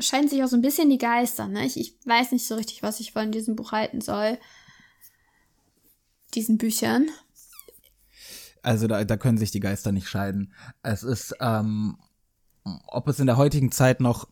scheinen 0.00 0.28
sich 0.28 0.42
auch 0.42 0.48
so 0.48 0.56
ein 0.56 0.62
bisschen 0.62 0.90
die 0.90 0.98
Geister. 0.98 1.46
Ne? 1.46 1.64
Ich, 1.64 1.78
ich 1.78 1.96
weiß 2.04 2.32
nicht 2.32 2.46
so 2.46 2.56
richtig, 2.56 2.82
was 2.82 3.00
ich 3.00 3.12
von 3.12 3.30
diesem 3.30 3.54
Buch 3.54 3.72
halten 3.72 4.00
soll. 4.00 4.38
Diesen 6.34 6.58
Büchern. 6.58 7.08
Also 8.62 8.88
da, 8.88 9.04
da 9.04 9.16
können 9.16 9.38
sich 9.38 9.52
die 9.52 9.60
Geister 9.60 9.92
nicht 9.92 10.08
scheiden. 10.08 10.52
Es 10.82 11.02
ist, 11.04 11.36
ähm, 11.40 11.98
ob 12.64 13.06
es 13.08 13.20
in 13.20 13.26
der 13.26 13.36
heutigen 13.36 13.70
Zeit 13.70 14.00
noch, 14.00 14.28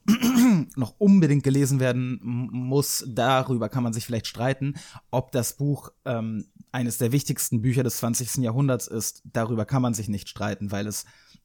noch 0.76 0.95
unbedingt 0.99 1.45
gelesen 1.45 1.81
werden 1.81 2.19
muss, 2.23 3.05
darüber 3.09 3.69
kann 3.69 3.83
man 3.83 3.93
sich 3.93 4.07
vielleicht 4.07 4.26
streiten. 4.26 4.75
Ob 5.11 5.33
das 5.33 5.57
Buch 5.57 5.91
ähm, 6.05 6.47
eines 6.73 6.99
der 6.99 7.12
wichtigsten 7.12 7.62
Bücher 7.62 7.83
des 7.83 7.99
20. 7.99 8.37
Jahrhunderts 8.43 8.87
ist, 8.87 9.23
darüber 9.25 9.64
kann 9.64 9.83
man 9.83 9.95
sich 9.95 10.09
nicht 10.09 10.29
streiten, 10.29 10.73
weil 10.73 10.87
es 10.87 11.05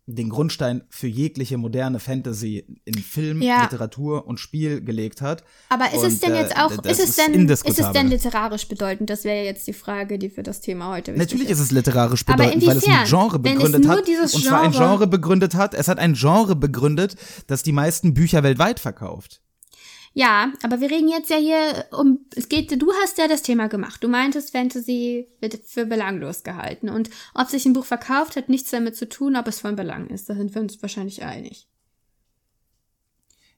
den 0.09 0.29
Grundstein 0.29 0.83
für 0.89 1.07
jegliche 1.07 1.57
moderne 1.57 1.99
Fantasy 1.99 2.65
in 2.85 2.93
Film, 2.95 3.41
Ja. 3.41 3.63
Literatur 3.63 4.25
und 4.25 4.39
Spiel 4.39 4.81
gelegt 4.81 5.21
hat. 5.21 5.43
Aber 5.67 5.87
ist 5.93 6.01
es 6.01 6.13
Und, 6.13 6.23
denn 6.23 6.33
äh, 6.33 6.41
jetzt 6.41 6.57
auch, 6.57 6.75
das 6.77 6.93
ist 6.93 6.99
es 7.03 7.09
ist 7.09 7.17
denn, 7.19 7.49
ist 7.49 7.79
es 7.79 7.91
denn 7.91 8.07
literarisch 8.07 8.69
bedeutend? 8.69 9.09
Das 9.09 9.25
wäre 9.25 9.37
ja 9.39 9.43
jetzt 9.43 9.67
die 9.67 9.73
Frage, 9.73 10.17
die 10.17 10.29
für 10.29 10.43
das 10.43 10.61
Thema 10.61 10.89
heute 10.91 11.11
wichtig 11.13 11.27
Natürlich 11.33 11.49
ist 11.49 11.59
es 11.59 11.71
literarisch 11.71 12.23
Aber 12.25 12.37
bedeutend, 12.37 12.65
weil 12.67 12.77
es 12.77 12.87
ein? 12.87 13.05
Genre 13.05 13.35
es 13.35 13.41
begründet 13.41 13.87
hat. 13.87 14.07
und 14.07 14.43
zwar 14.43 14.61
ein 14.61 14.71
Genre 14.71 15.07
begründet 15.07 15.55
hat. 15.55 15.73
Es 15.73 15.89
hat 15.89 15.99
ein 15.99 16.13
Genre 16.13 16.55
begründet, 16.55 17.15
das 17.47 17.63
die 17.63 17.73
meisten 17.73 18.13
Bücher 18.13 18.43
weltweit 18.43 18.79
verkauft. 18.79 19.41
Ja, 20.17 20.51
aber 20.63 20.81
wir 20.81 20.89
reden 20.89 21.09
jetzt 21.09 21.29
ja 21.29 21.37
hier 21.37 21.85
um, 21.91 22.25
es 22.35 22.49
geht, 22.49 22.81
du 22.81 22.91
hast 23.03 23.19
ja 23.19 23.27
das 23.27 23.43
Thema 23.43 23.67
gemacht. 23.67 24.03
Du 24.03 24.07
meintest, 24.07 24.51
Fantasy 24.51 25.27
wird 25.41 25.59
für 25.63 25.85
belanglos 25.85 26.41
gehalten. 26.41 26.89
Und 26.89 27.11
ob 27.35 27.49
sich 27.49 27.67
ein 27.67 27.73
Buch 27.73 27.85
verkauft, 27.85 28.35
hat 28.35 28.49
nichts 28.49 28.71
damit 28.71 28.95
zu 28.95 29.07
tun, 29.07 29.35
ob 29.35 29.45
es 29.47 29.59
von 29.59 29.75
Belang 29.75 30.07
ist. 30.07 30.27
Da 30.27 30.33
sind 30.33 30.55
wir 30.55 30.61
uns 30.63 30.81
wahrscheinlich 30.81 31.21
einig. 31.21 31.67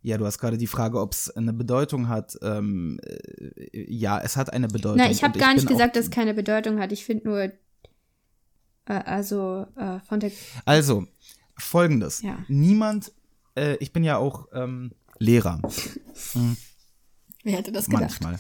Ja, 0.02 0.18
du 0.18 0.26
hast 0.26 0.38
gerade 0.38 0.58
die 0.58 0.68
Frage, 0.68 1.00
ob 1.00 1.14
es 1.14 1.30
eine 1.30 1.54
Bedeutung 1.54 2.10
hat. 2.10 2.38
Ähm, 2.42 3.00
äh, 3.06 3.86
ja, 3.90 4.20
es 4.20 4.36
hat 4.36 4.52
eine 4.52 4.68
Bedeutung. 4.68 4.98
Na, 4.98 5.10
ich 5.10 5.24
habe 5.24 5.40
gar 5.40 5.54
nicht 5.54 5.66
gesagt, 5.66 5.96
dass 5.96 6.06
es 6.08 6.12
keine 6.12 6.34
Bedeutung 6.34 6.82
hat. 6.82 6.92
Ich 6.92 7.06
finde 7.06 7.26
nur, 7.26 7.40
äh, 7.40 7.52
also 8.86 9.66
äh, 9.78 10.02
von 10.02 10.20
der, 10.20 10.34
Also, 10.66 11.08
folgendes. 11.58 12.22
Ja. 12.22 12.38
Niemand, 12.50 13.14
äh, 13.56 13.78
ich 13.80 13.94
bin 13.94 14.04
ja 14.04 14.18
auch 14.18 14.50
ähm, 14.52 14.92
Lehrer. 15.20 15.62
wer 17.44 17.54
hätte 17.54 17.72
das 17.72 17.86
gedacht? 17.86 18.22
Manchmal. 18.22 18.40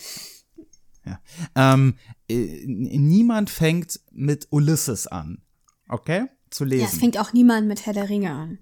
Ja. 1.05 1.19
Ähm, 1.55 1.95
äh, 2.27 2.65
niemand 2.65 3.49
fängt 3.49 3.99
mit 4.11 4.47
Ulysses 4.49 5.07
an. 5.07 5.43
Okay? 5.87 6.27
Zu 6.49 6.65
lesen. 6.65 6.83
Ja, 6.83 6.87
es 6.87 6.97
fängt 6.97 7.17
auch 7.19 7.33
niemand 7.33 7.67
mit 7.67 7.85
Herr 7.85 7.93
der 7.93 8.09
Ringe 8.09 8.31
an. 8.31 8.59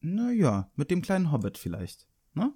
Naja, 0.00 0.70
mit 0.74 0.90
dem 0.90 1.02
kleinen 1.02 1.30
Hobbit 1.30 1.58
vielleicht. 1.58 2.06
Ne? 2.34 2.52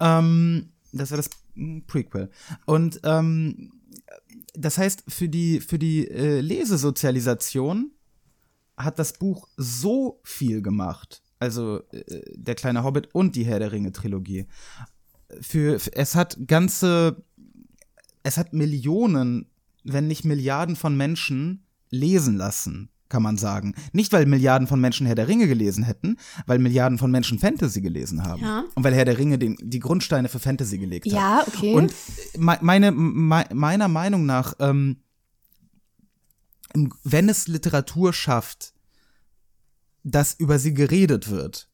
Ähm, 0.00 0.72
das 0.92 1.10
wäre 1.10 1.22
das 1.22 1.30
mm, 1.54 1.80
Prequel. 1.86 2.30
Und 2.64 3.00
ähm, 3.04 3.72
das 4.54 4.78
heißt, 4.78 5.04
für 5.08 5.28
die, 5.28 5.60
für 5.60 5.78
die 5.78 6.08
äh, 6.08 6.40
Lesesozialisation 6.40 7.92
hat 8.76 8.98
das 8.98 9.14
Buch 9.18 9.48
so 9.56 10.20
viel 10.24 10.62
gemacht. 10.62 11.22
Also 11.38 11.80
äh, 11.92 12.22
der 12.34 12.54
kleine 12.54 12.82
Hobbit 12.84 13.14
und 13.14 13.36
die 13.36 13.44
Herr 13.44 13.58
der 13.58 13.72
Ringe 13.72 13.92
Trilogie. 13.92 14.46
Für, 15.40 15.78
für 15.78 15.92
es 15.94 16.14
hat 16.14 16.38
ganze, 16.46 17.22
es 18.22 18.38
hat 18.38 18.52
Millionen, 18.52 19.46
wenn 19.84 20.06
nicht 20.06 20.24
Milliarden 20.24 20.76
von 20.76 20.96
Menschen 20.96 21.64
lesen 21.90 22.36
lassen, 22.36 22.88
kann 23.08 23.22
man 23.22 23.36
sagen. 23.36 23.74
Nicht, 23.92 24.12
weil 24.12 24.26
Milliarden 24.26 24.66
von 24.66 24.80
Menschen 24.80 25.06
Herr 25.06 25.14
der 25.14 25.28
Ringe 25.28 25.46
gelesen 25.46 25.84
hätten, 25.84 26.16
weil 26.46 26.58
Milliarden 26.58 26.98
von 26.98 27.10
Menschen 27.10 27.38
Fantasy 27.38 27.80
gelesen 27.80 28.24
haben. 28.24 28.42
Ja. 28.42 28.64
Und 28.74 28.82
weil 28.82 28.94
Herr 28.94 29.04
der 29.04 29.18
Ringe 29.18 29.38
den, 29.38 29.56
die 29.60 29.78
Grundsteine 29.78 30.28
für 30.28 30.38
Fantasy 30.40 30.78
gelegt 30.78 31.06
hat. 31.06 31.12
Ja, 31.12 31.44
okay. 31.46 31.74
Und 31.74 31.92
me- 32.38 32.58
meine, 32.62 32.90
me- 32.92 33.48
meiner 33.52 33.88
Meinung 33.88 34.26
nach, 34.26 34.54
ähm, 34.58 34.96
wenn 37.04 37.28
es 37.28 37.46
Literatur 37.46 38.12
schafft, 38.12 38.74
dass 40.06 40.34
über 40.34 40.60
sie 40.60 40.72
geredet 40.72 41.30
wird, 41.30 41.68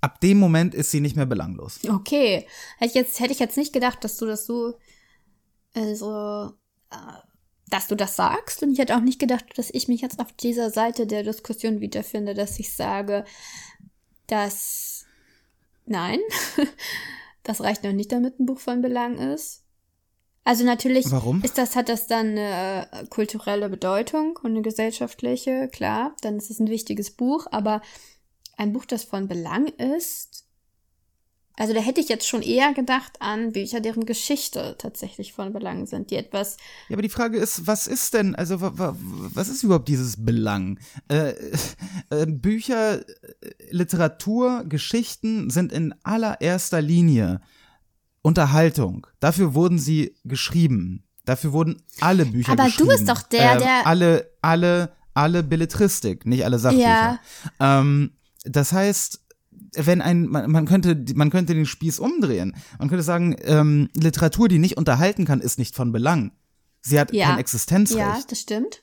ab 0.00 0.20
dem 0.20 0.38
Moment 0.38 0.74
ist 0.74 0.90
sie 0.90 1.00
nicht 1.00 1.14
mehr 1.14 1.26
belanglos. 1.26 1.78
Okay. 1.88 2.46
Hätte 2.78 2.88
ich 2.88 2.94
jetzt, 2.94 3.20
hätte 3.20 3.32
ich 3.32 3.38
jetzt 3.38 3.56
nicht 3.56 3.72
gedacht, 3.72 4.02
dass 4.02 4.16
du 4.16 4.26
das 4.26 4.44
so, 4.44 4.76
also, 5.72 6.52
äh, 6.90 6.96
dass 7.68 7.86
du 7.86 7.94
das 7.94 8.16
sagst. 8.16 8.64
Und 8.64 8.72
ich 8.72 8.80
hätte 8.80 8.96
auch 8.96 9.02
nicht 9.02 9.20
gedacht, 9.20 9.44
dass 9.56 9.70
ich 9.70 9.86
mich 9.86 10.00
jetzt 10.00 10.18
auf 10.18 10.32
dieser 10.32 10.70
Seite 10.70 11.06
der 11.06 11.22
Diskussion 11.22 11.80
wiederfinde, 11.80 12.34
dass 12.34 12.58
ich 12.58 12.74
sage, 12.74 13.24
dass, 14.26 15.06
nein, 15.86 16.18
das 17.44 17.60
reicht 17.60 17.84
noch 17.84 17.92
nicht, 17.92 18.10
damit 18.10 18.40
ein 18.40 18.46
Buch 18.46 18.58
von 18.58 18.82
Belang 18.82 19.16
ist. 19.16 19.62
Also 20.44 20.64
natürlich 20.64 21.10
Warum? 21.10 21.42
ist 21.42 21.58
das, 21.58 21.76
hat 21.76 21.88
das 21.88 22.06
dann 22.06 22.30
eine 22.30 22.88
äh, 22.92 23.06
kulturelle 23.06 23.68
Bedeutung 23.68 24.38
und 24.42 24.52
eine 24.52 24.62
gesellschaftliche, 24.62 25.68
klar, 25.68 26.16
dann 26.22 26.36
ist 26.36 26.50
es 26.50 26.60
ein 26.60 26.68
wichtiges 26.68 27.10
Buch, 27.10 27.46
aber 27.50 27.82
ein 28.56 28.72
Buch, 28.72 28.84
das 28.84 29.04
von 29.04 29.28
Belang 29.28 29.66
ist, 29.66 30.44
also 31.60 31.74
da 31.74 31.80
hätte 31.80 32.00
ich 32.00 32.08
jetzt 32.08 32.26
schon 32.26 32.40
eher 32.40 32.72
gedacht 32.72 33.18
an 33.20 33.52
Bücher, 33.52 33.80
deren 33.80 34.06
Geschichte 34.06 34.76
tatsächlich 34.78 35.34
von 35.34 35.52
Belang 35.52 35.84
sind, 35.84 36.10
die 36.10 36.16
etwas. 36.16 36.56
Ja, 36.88 36.94
aber 36.94 37.02
die 37.02 37.10
Frage 37.10 37.36
ist, 37.36 37.66
was 37.66 37.86
ist 37.86 38.14
denn, 38.14 38.34
also 38.34 38.62
wa, 38.62 38.72
wa, 38.76 38.96
was 38.98 39.50
ist 39.50 39.62
überhaupt 39.62 39.88
dieses 39.88 40.24
Belang? 40.24 40.78
Äh, 41.08 41.34
äh, 42.08 42.24
Bücher, 42.26 43.00
äh, 43.00 43.04
Literatur, 43.68 44.64
Geschichten 44.66 45.50
sind 45.50 45.70
in 45.70 45.94
allererster 46.02 46.80
Linie 46.80 47.42
Unterhaltung. 48.22 49.06
Dafür 49.20 49.54
wurden 49.54 49.78
sie 49.78 50.14
geschrieben. 50.24 51.04
Dafür 51.24 51.52
wurden 51.52 51.82
alle 52.00 52.26
Bücher 52.26 52.52
Aber 52.52 52.64
geschrieben. 52.64 52.88
du 52.88 52.94
bist 52.96 53.08
doch 53.08 53.22
der, 53.22 53.52
ähm, 53.52 53.58
der- 53.58 53.86
Alle, 53.86 54.30
alle, 54.42 54.92
alle 55.14 55.42
Belletristik, 55.42 56.26
nicht 56.26 56.44
alle 56.44 56.58
Sachbücher. 56.58 57.18
Ähm, 57.60 58.12
das 58.44 58.72
heißt, 58.72 59.20
wenn 59.74 60.00
ein, 60.00 60.26
man, 60.26 60.50
man 60.50 60.66
könnte, 60.66 61.04
man 61.14 61.30
könnte 61.30 61.54
den 61.54 61.66
Spieß 61.66 61.98
umdrehen. 62.00 62.56
Man 62.78 62.88
könnte 62.88 63.02
sagen, 63.04 63.36
ähm, 63.44 63.88
Literatur, 63.94 64.48
die 64.48 64.58
nicht 64.58 64.76
unterhalten 64.76 65.24
kann, 65.24 65.40
ist 65.40 65.58
nicht 65.58 65.76
von 65.76 65.92
Belang. 65.92 66.32
Sie 66.82 66.98
hat 66.98 67.12
Ja. 67.12 67.28
kein 67.28 67.38
Existenzrecht. 67.38 67.98
Ja, 68.00 68.18
das 68.28 68.40
stimmt. 68.40 68.82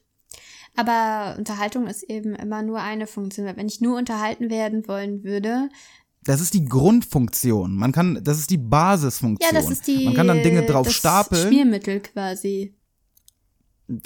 Aber 0.75 1.35
Unterhaltung 1.37 1.87
ist 1.87 2.03
eben 2.03 2.35
immer 2.35 2.61
nur 2.61 2.79
eine 2.79 3.07
Funktion. 3.07 3.47
Wenn 3.55 3.67
ich 3.67 3.81
nur 3.81 3.97
unterhalten 3.97 4.49
werden 4.51 4.87
wollen 4.87 5.23
würde, 5.23 5.69
Das 6.27 6.41
ist 6.41 6.53
die 6.53 6.65
Grundfunktion. 6.65 7.75
Man 7.75 7.91
kann, 7.93 8.19
das 8.23 8.37
ist 8.37 8.49
die 8.49 8.57
Basisfunktion. 8.57 9.49
ja, 9.53 9.59
das 9.59 9.71
ist 9.71 9.87
die 9.87 10.05
Man 10.05 10.13
kann 10.13 10.27
dann 10.27 10.43
Dinge 10.43 10.65
drauf 10.65 10.85
das 10.85 10.95
stapeln. 10.95 11.47
Schmiermittel 11.47 12.01
quasi. 12.01 12.75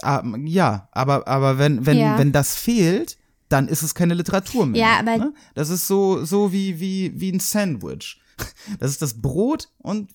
Ah, 0.04 0.24
ja, 0.46 0.88
aber, 0.92 1.28
aber 1.28 1.58
wenn, 1.58 1.86
wenn, 1.86 1.98
Ja. 1.98 2.18
wenn 2.20 2.32
das 2.32 2.56
fehlt, 2.56 3.18
dann 3.50 3.68
ist 3.68 3.82
es 3.82 3.96
keine 3.96 4.14
Literatur 4.14 4.68
mehr. 4.68 4.80
Ja, 4.82 5.00
aber- 5.00 5.18
ne? 5.18 5.34
Das 5.56 5.70
ist 5.70 5.88
so, 5.88 6.24
so 6.24 6.54
wie, 6.54 6.80
wie, 6.80 7.20
wie 7.20 7.32
ein 7.32 7.40
Sandwich. 7.40 8.22
Das 8.80 8.92
ist 8.92 9.02
das 9.02 9.20
Brot 9.22 9.70
und, 9.80 10.12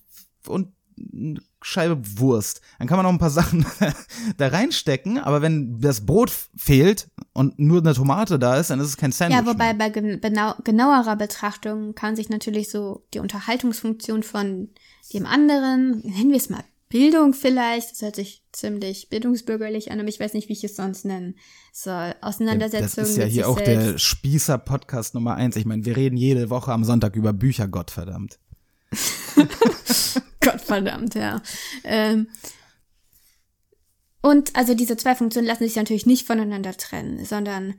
und 0.46 0.72
eine 1.12 1.40
Scheibe 1.60 2.00
Wurst. 2.18 2.60
Dann 2.78 2.86
kann 2.86 2.96
man 2.96 3.04
noch 3.04 3.12
ein 3.12 3.18
paar 3.18 3.30
Sachen 3.30 3.66
da 4.36 4.48
reinstecken, 4.48 5.18
aber 5.18 5.42
wenn 5.42 5.80
das 5.80 6.06
Brot 6.06 6.30
fehlt 6.56 7.08
und 7.36 7.58
nur 7.58 7.78
eine 7.80 7.94
Tomate 7.94 8.38
da 8.38 8.56
ist, 8.56 8.70
dann 8.70 8.80
ist 8.80 8.88
es 8.88 8.96
kein 8.96 9.12
Sandwich. 9.12 9.38
Ja, 9.38 9.46
wobei 9.46 9.74
mehr. 9.74 9.74
bei 9.74 9.90
gen- 9.90 10.20
benau 10.20 10.54
genauerer 10.64 11.16
Betrachtung 11.16 11.94
kann 11.94 12.16
sich 12.16 12.28
natürlich 12.28 12.70
so 12.70 13.04
die 13.14 13.18
Unterhaltungsfunktion 13.20 14.22
von 14.22 14.68
dem 15.12 15.26
anderen, 15.26 16.00
nennen 16.00 16.30
wir 16.30 16.36
es 16.36 16.48
mal 16.50 16.64
Bildung 16.88 17.34
vielleicht, 17.34 17.90
das 17.90 18.02
hört 18.02 18.14
sich 18.16 18.44
ziemlich 18.52 19.08
bildungsbürgerlich 19.08 19.90
an, 19.90 19.98
aber 19.98 20.08
ich 20.08 20.20
weiß 20.20 20.34
nicht, 20.34 20.48
wie 20.48 20.52
ich 20.52 20.62
es 20.62 20.76
sonst 20.76 21.04
nennen 21.04 21.34
soll. 21.72 22.14
Auseinandersetzung 22.20 23.02
Das 23.02 23.10
ist 23.10 23.16
ja 23.16 23.24
hier 23.24 23.48
auch 23.48 23.58
selbst. 23.58 23.92
der 23.94 23.98
Spießer-Podcast 23.98 25.14
Nummer 25.14 25.34
eins. 25.34 25.56
Ich 25.56 25.64
meine, 25.64 25.84
wir 25.84 25.96
reden 25.96 26.16
jede 26.16 26.48
Woche 26.48 26.72
am 26.72 26.84
Sonntag 26.84 27.16
über 27.16 27.32
Bücher, 27.32 27.66
Gott 27.66 27.90
verdammt. 27.90 28.38
Gottverdammt, 30.40 31.14
ja. 31.16 31.42
Ähm, 31.84 32.28
und 34.26 34.56
also 34.56 34.75
diese 34.75 34.97
zwei 34.97 35.14
Funktionen 35.14 35.47
lassen 35.47 35.62
sich 35.62 35.76
natürlich 35.76 36.04
nicht 36.04 36.26
voneinander 36.26 36.76
trennen, 36.76 37.25
sondern 37.25 37.78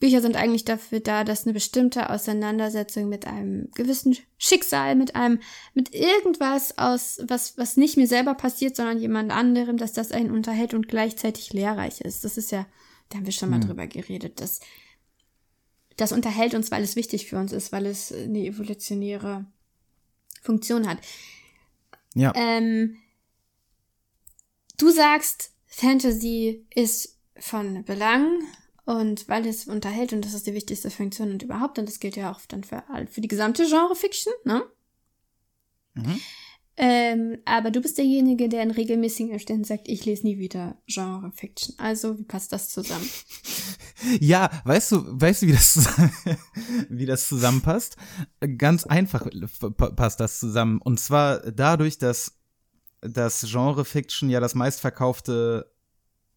Bücher 0.00 0.22
sind 0.22 0.34
eigentlich 0.34 0.64
dafür 0.64 1.00
da, 1.00 1.24
dass 1.24 1.44
eine 1.44 1.52
bestimmte 1.52 2.08
Auseinandersetzung 2.08 3.10
mit 3.10 3.26
einem 3.26 3.70
gewissen 3.74 4.16
Schicksal, 4.38 4.96
mit 4.96 5.14
einem, 5.14 5.40
mit 5.74 5.94
irgendwas 5.94 6.78
aus, 6.78 7.20
was, 7.28 7.58
was 7.58 7.76
nicht 7.76 7.98
mir 7.98 8.06
selber 8.06 8.32
passiert, 8.32 8.76
sondern 8.76 8.98
jemand 8.98 9.30
anderem, 9.30 9.76
dass 9.76 9.92
das 9.92 10.10
einen 10.10 10.30
unterhält 10.30 10.72
und 10.72 10.88
gleichzeitig 10.88 11.52
lehrreich 11.52 12.00
ist. 12.00 12.24
Das 12.24 12.38
ist 12.38 12.50
ja, 12.50 12.64
da 13.10 13.18
haben 13.18 13.26
wir 13.26 13.32
schon 13.34 13.50
mal 13.50 13.60
drüber 13.60 13.86
geredet, 13.86 14.40
dass 14.40 14.60
das 15.98 16.12
unterhält 16.12 16.54
uns, 16.54 16.70
weil 16.70 16.82
es 16.82 16.96
wichtig 16.96 17.26
für 17.26 17.36
uns 17.36 17.52
ist, 17.52 17.72
weil 17.72 17.84
es 17.84 18.10
eine 18.10 18.46
evolutionäre 18.46 19.44
Funktion 20.40 20.88
hat. 20.88 20.96
Ja. 22.14 22.32
Ähm, 22.34 22.96
du 24.78 24.88
sagst, 24.90 25.52
Fantasy 25.80 26.66
ist 26.74 27.16
von 27.38 27.84
Belang 27.84 28.26
und 28.84 29.28
weil 29.28 29.46
es 29.46 29.66
unterhält 29.68 30.12
und 30.12 30.24
das 30.24 30.34
ist 30.34 30.46
die 30.46 30.54
wichtigste 30.54 30.90
Funktion 30.90 31.30
und 31.30 31.42
überhaupt 31.42 31.78
und 31.78 31.86
das 31.88 32.00
gilt 32.00 32.16
ja 32.16 32.32
auch 32.32 32.40
dann 32.48 32.64
für, 32.64 32.82
für 33.10 33.20
die 33.20 33.28
gesamte 33.28 33.64
Genre-Fiction, 33.66 34.32
ne? 34.44 34.62
Mhm. 35.94 36.20
Ähm, 36.80 37.38
aber 37.44 37.72
du 37.72 37.80
bist 37.80 37.98
derjenige, 37.98 38.48
der 38.48 38.62
in 38.62 38.70
regelmäßigen 38.70 39.34
Abständen 39.34 39.64
sagt, 39.64 39.88
ich 39.88 40.04
lese 40.04 40.24
nie 40.24 40.38
wieder 40.38 40.76
Genre-Fiction. 40.86 41.74
Also, 41.78 42.16
wie 42.18 42.22
passt 42.24 42.52
das 42.52 42.70
zusammen? 42.70 43.08
Ja, 44.20 44.48
weißt 44.64 44.92
du, 44.92 45.20
weißt 45.20 45.42
du, 45.42 45.46
wie 45.48 45.52
das, 45.52 45.72
zusammen- 45.74 46.12
wie 46.88 47.04
das 47.04 47.26
zusammenpasst? 47.26 47.96
Ganz 48.56 48.86
einfach 48.86 49.26
pa- 49.76 49.90
passt 49.90 50.20
das 50.20 50.38
zusammen. 50.38 50.80
Und 50.80 51.00
zwar 51.00 51.40
dadurch, 51.50 51.98
dass 51.98 52.37
das 53.00 53.42
Genre 53.48 53.84
Fiction 53.84 54.28
ja 54.30 54.40
das 54.40 54.54
meistverkaufte 54.54 55.70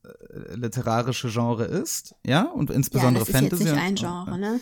äh, 0.04 0.56
literarische 0.56 1.30
Genre 1.30 1.65
ist, 1.65 2.15
ja, 2.26 2.43
und 2.43 2.69
Ja, 2.69 2.76
insbesondere 2.76 3.26
das 3.26 3.30
ist 3.30 3.34
jetzt 3.41 3.50
Fantasy. 3.52 3.63
nicht 3.63 3.82
ein 3.84 3.95
Genre, 3.95 4.38
ne? 4.38 4.60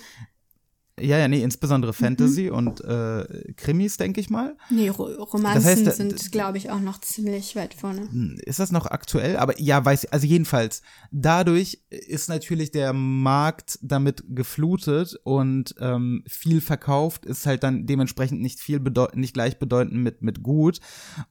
Ja, 1.02 1.18
ja, 1.18 1.28
nee, 1.28 1.42
insbesondere 1.44 1.92
Mhm. 1.92 1.96
Fantasy 1.96 2.50
und 2.50 2.82
äh, 2.82 3.54
Krimis, 3.56 3.98
denke 3.98 4.20
ich 4.22 4.30
mal. 4.30 4.56
Nee, 4.70 4.90
Ro 4.90 5.06
Romanzen 5.06 5.86
Das 5.86 5.88
heißt, 5.88 5.98
sind, 5.98 6.32
glaube 6.32 6.58
ich, 6.58 6.70
auch 6.70 6.80
noch 6.80 7.00
ziemlich 7.02 7.56
weit 7.56 7.74
vorne. 7.74 8.02
Hm, 8.02 8.38
Ist 8.46 8.60
das 8.60 8.72
noch 8.72 8.86
aktuell? 8.86 9.38
Aber 9.38 9.60
ja, 9.60 9.84
weiß 9.84 10.06
ich, 10.06 10.14
also 10.14 10.28
jedenfalls, 10.28 10.82
dadurch 11.12 11.82
ist 11.90 12.30
natürlich 12.30 12.72
der 12.72 12.94
Markt 12.94 13.80
damit 13.82 14.24
geflutet 14.30 15.16
und 15.24 15.76
ähm, 15.80 16.24
viel 16.28 16.62
verkauft 16.62 17.26
ist 17.26 17.46
halt 17.46 17.64
dann 17.64 17.86
dementsprechend 17.86 18.42
nicht 18.42 18.60
viel 18.60 18.80
bedeu- 18.80 19.16
nicht 19.16 19.34
gleichbedeutend 19.34 19.96
mit, 19.96 20.22
mit 20.22 20.44
gut. 20.44 20.80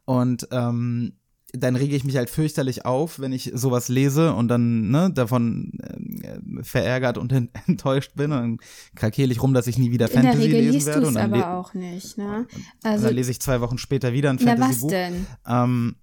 Und 0.04 0.48
ähm, 0.50 1.14
dann 1.52 1.76
rege 1.76 1.96
ich 1.96 2.04
mich 2.04 2.16
halt 2.16 2.28
fürchterlich 2.28 2.84
auf, 2.84 3.20
wenn 3.20 3.32
ich 3.32 3.52
sowas 3.54 3.88
lese 3.88 4.34
und 4.34 4.48
dann 4.48 4.90
ne, 4.90 5.10
davon 5.10 5.72
ähm, 5.82 6.60
verärgert 6.62 7.16
und 7.16 7.32
ent- 7.32 7.50
enttäuscht 7.66 8.12
bin. 8.16 8.32
Und 8.32 8.38
dann 8.38 8.58
krakeel 8.94 9.30
ich 9.30 9.42
rum, 9.42 9.54
dass 9.54 9.66
ich 9.66 9.78
nie 9.78 9.90
wieder 9.90 10.08
In 10.10 10.12
der 10.12 10.22
Fantasy 10.24 10.42
Regel 10.44 10.60
lesen 10.60 10.72
liest 10.74 10.86
werde. 10.88 11.00
du 11.00 11.06
Und 11.06 11.16
es 11.16 11.20
dann, 11.22 11.32
aber 11.32 11.58
auch 11.58 11.72
nicht, 11.72 12.18
ne? 12.18 12.46
Also, 12.82 13.06
dann 13.06 13.14
lese 13.14 13.30
ich 13.30 13.40
zwei 13.40 13.62
Wochen 13.62 13.78
später 13.78 14.12
wieder 14.12 14.28
ein 14.28 14.36
na 14.40 14.50
was 14.52 14.58
Fantasy-Buch. 14.58 14.90
denn? 14.90 15.26
Ähm, 15.46 15.96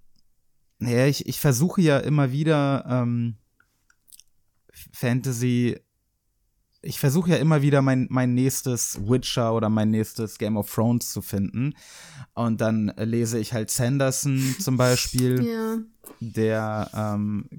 ja, 0.81 1.05
ich, 1.05 1.27
ich 1.27 1.39
versuche 1.39 1.79
ja 1.81 1.99
immer 1.99 2.31
wieder 2.31 2.84
ähm, 2.89 3.36
Fantasy. 4.91 5.77
Ich 6.86 7.00
versuche 7.00 7.32
ja 7.32 7.38
immer 7.38 7.62
wieder 7.62 7.82
mein, 7.82 8.08
mein 8.10 8.34
nächstes 8.34 9.00
Witcher 9.10 9.54
oder 9.54 9.69
mein 9.69 9.89
nächstes 9.91 10.38
Game 10.38 10.56
of 10.56 10.71
Thrones 10.74 11.12
zu 11.12 11.21
finden. 11.21 11.74
Und 12.34 12.62
dann 12.62 12.89
äh, 12.89 13.06
lese 13.06 13.39
ich 13.39 13.54
halt 13.54 13.69
Sanderson 13.71 14.56
zum 14.60 14.78
Beispiel, 14.78 15.43
Ja. 15.45 15.78
der, 16.19 16.89
ähm, 16.93 17.50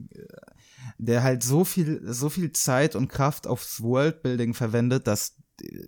der 0.98 1.22
halt 1.22 1.42
so 1.42 1.64
viel, 1.64 2.00
so 2.04 2.28
viel 2.28 2.52
Zeit 2.52 2.94
und 2.94 3.08
Kraft 3.08 3.46
aufs 3.46 3.82
Worldbuilding 3.82 4.54
verwendet, 4.54 5.06
dass 5.06 5.34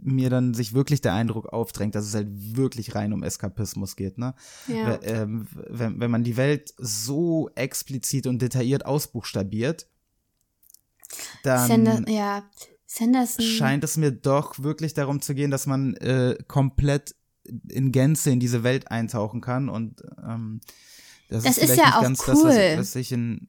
mir 0.00 0.30
dann 0.30 0.54
sich 0.54 0.72
wirklich 0.72 1.02
der 1.02 1.12
Eindruck 1.12 1.52
aufdrängt, 1.52 1.94
dass 1.94 2.06
es 2.06 2.14
halt 2.14 2.28
wirklich 2.30 2.94
rein 2.94 3.12
um 3.12 3.22
Eskapismus 3.22 3.96
geht, 3.96 4.16
ne? 4.16 4.34
Ja. 4.66 4.98
Ähm, 5.02 5.46
wenn, 5.52 6.00
wenn 6.00 6.10
man 6.10 6.24
die 6.24 6.38
Welt 6.38 6.72
so 6.78 7.50
explizit 7.54 8.26
und 8.26 8.40
detailliert 8.40 8.86
ausbuchstabiert, 8.86 9.86
dann 11.42 11.68
Sander, 11.68 12.08
ja. 12.10 12.42
Sanderson. 12.90 13.44
scheint 13.44 13.84
es 13.84 13.96
mir 13.98 14.10
doch 14.12 14.58
wirklich 14.60 14.94
darum 14.94 15.20
zu 15.20 15.34
gehen, 15.34 15.50
dass 15.50 15.66
man 15.66 15.94
äh, 15.96 16.36
komplett 16.48 17.14
in 17.68 17.92
Gänze 17.92 18.30
in 18.30 18.40
diese 18.40 18.62
Welt 18.62 18.90
eintauchen 18.90 19.40
kann 19.42 19.68
und 19.68 20.02
ähm, 20.26 20.60
das, 21.28 21.44
Das 21.44 21.58
ist, 21.58 21.64
ist 21.70 21.76
ja 21.76 21.84
nicht 21.84 21.94
auch 21.96 22.02
ganz 22.02 22.18
das, 22.18 22.28
was, 22.42 22.54
cool. 22.56 22.72
was 22.78 22.96
ich 22.96 23.12
in 23.12 23.48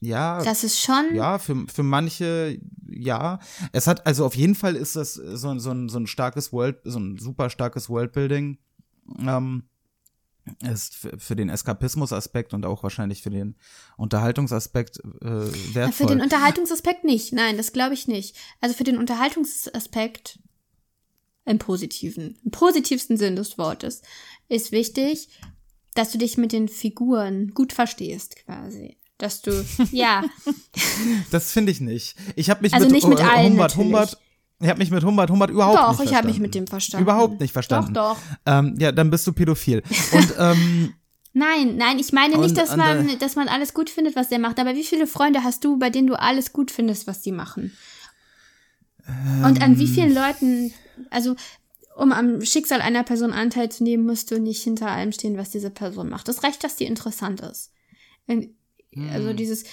ja, 0.00 0.42
Das 0.44 0.62
ist 0.62 0.78
schon. 0.80 1.14
ja, 1.14 1.38
für, 1.38 1.66
für 1.72 1.82
manche, 1.82 2.60
ja. 2.86 3.40
Es 3.72 3.86
hat, 3.86 4.06
also 4.06 4.26
auf 4.26 4.36
jeden 4.36 4.54
Fall 4.54 4.76
ist 4.76 4.94
das 4.94 5.14
so, 5.14 5.48
ein- 5.48 5.58
so, 5.58 5.70
ein, 5.70 5.88
so 5.88 5.98
ein 5.98 6.06
starkes 6.06 6.52
World, 6.52 6.76
so 6.84 6.98
ein 6.98 7.16
super 7.18 7.48
starkes 7.50 7.88
Worldbuilding. 7.88 8.58
Ähm, 9.20 9.64
ist 10.62 10.94
für, 10.94 11.18
für 11.18 11.36
den 11.36 11.48
Eskapismus-Aspekt 11.48 12.54
und 12.54 12.64
auch 12.66 12.82
wahrscheinlich 12.82 13.22
für 13.22 13.30
den 13.30 13.56
Unterhaltungsaspekt 13.96 14.98
äh, 14.98 15.02
Für 15.20 15.74
wertvoll. 15.74 16.06
den 16.08 16.20
Unterhaltungsaspekt 16.20 17.04
nicht. 17.04 17.32
Nein, 17.32 17.56
das 17.56 17.72
glaube 17.72 17.94
ich 17.94 18.06
nicht. 18.08 18.36
Also 18.60 18.74
für 18.74 18.84
den 18.84 18.98
Unterhaltungsaspekt 18.98 20.38
im 21.44 21.58
positiven, 21.58 22.38
im 22.44 22.50
positivsten 22.50 23.16
Sinn 23.16 23.36
des 23.36 23.58
Wortes 23.58 24.02
ist 24.48 24.72
wichtig, 24.72 25.28
dass 25.94 26.12
du 26.12 26.18
dich 26.18 26.36
mit 26.36 26.52
den 26.52 26.68
Figuren 26.68 27.52
gut 27.54 27.72
verstehst, 27.72 28.36
quasi. 28.44 28.96
Dass 29.18 29.40
du, 29.40 29.64
ja, 29.92 30.24
das 31.30 31.50
finde 31.52 31.72
ich 31.72 31.80
nicht. 31.80 32.16
Ich 32.34 32.50
habe 32.50 32.62
mich 32.62 32.74
Also 32.74 32.86
mit, 32.86 32.94
nicht 32.94 33.08
mit 33.08 33.20
allen 33.20 33.52
Humbert. 33.52 33.76
Humbert, 33.76 34.18
ich 34.60 34.68
habe 34.68 34.78
mich 34.78 34.90
mit 34.90 35.04
Humbert, 35.04 35.30
Humbert 35.30 35.50
überhaupt 35.50 35.78
doch, 35.78 35.98
nicht 36.00 36.10
ich 36.10 36.16
habe 36.16 36.26
mich 36.28 36.36
verstanden. 36.36 36.42
mit 36.42 36.54
dem 36.54 36.66
verstanden. 36.66 37.02
Überhaupt 37.04 37.40
nicht 37.40 37.52
verstanden. 37.52 37.94
Doch, 37.94 38.14
doch. 38.14 38.22
Ähm, 38.46 38.74
ja, 38.78 38.90
dann 38.92 39.10
bist 39.10 39.26
du 39.26 39.32
pädophil. 39.32 39.82
Und 40.12 40.34
ähm, 40.38 40.94
Nein, 41.38 41.76
nein, 41.76 41.98
ich 41.98 42.14
meine 42.14 42.38
nicht, 42.38 42.50
Und- 42.50 42.56
dass 42.58 42.70
und, 42.70 42.78
man, 42.78 43.18
dass 43.18 43.36
man 43.36 43.48
alles 43.48 43.74
gut 43.74 43.90
findet, 43.90 44.16
was 44.16 44.30
der 44.30 44.38
macht. 44.38 44.58
Aber 44.58 44.74
wie 44.74 44.84
viele 44.84 45.06
Freunde 45.06 45.44
hast 45.44 45.62
du, 45.64 45.78
bei 45.78 45.90
denen 45.90 46.06
du 46.06 46.18
alles 46.18 46.54
gut 46.54 46.70
findest, 46.70 47.06
was 47.06 47.20
die 47.20 47.32
machen? 47.32 47.72
Und 49.44 49.62
an 49.62 49.78
wie 49.78 49.86
vielen 49.86 50.14
Leuten, 50.14 50.72
also 51.10 51.36
um 51.94 52.12
am 52.12 52.42
Schicksal 52.44 52.80
einer 52.80 53.04
Person 53.04 53.32
Anteil 53.32 53.70
zu 53.70 53.84
nehmen, 53.84 54.04
musst 54.06 54.30
du 54.30 54.40
nicht 54.40 54.62
hinter 54.62 54.90
allem 54.90 55.12
stehen, 55.12 55.36
was 55.36 55.50
diese 55.50 55.70
Person 55.70 56.08
macht. 56.08 56.26
Das 56.28 56.42
reicht, 56.42 56.64
dass 56.64 56.76
die 56.76 56.84
interessant 56.86 57.40
ist. 57.42 57.70
Also 59.12 59.32
dieses, 59.34 59.64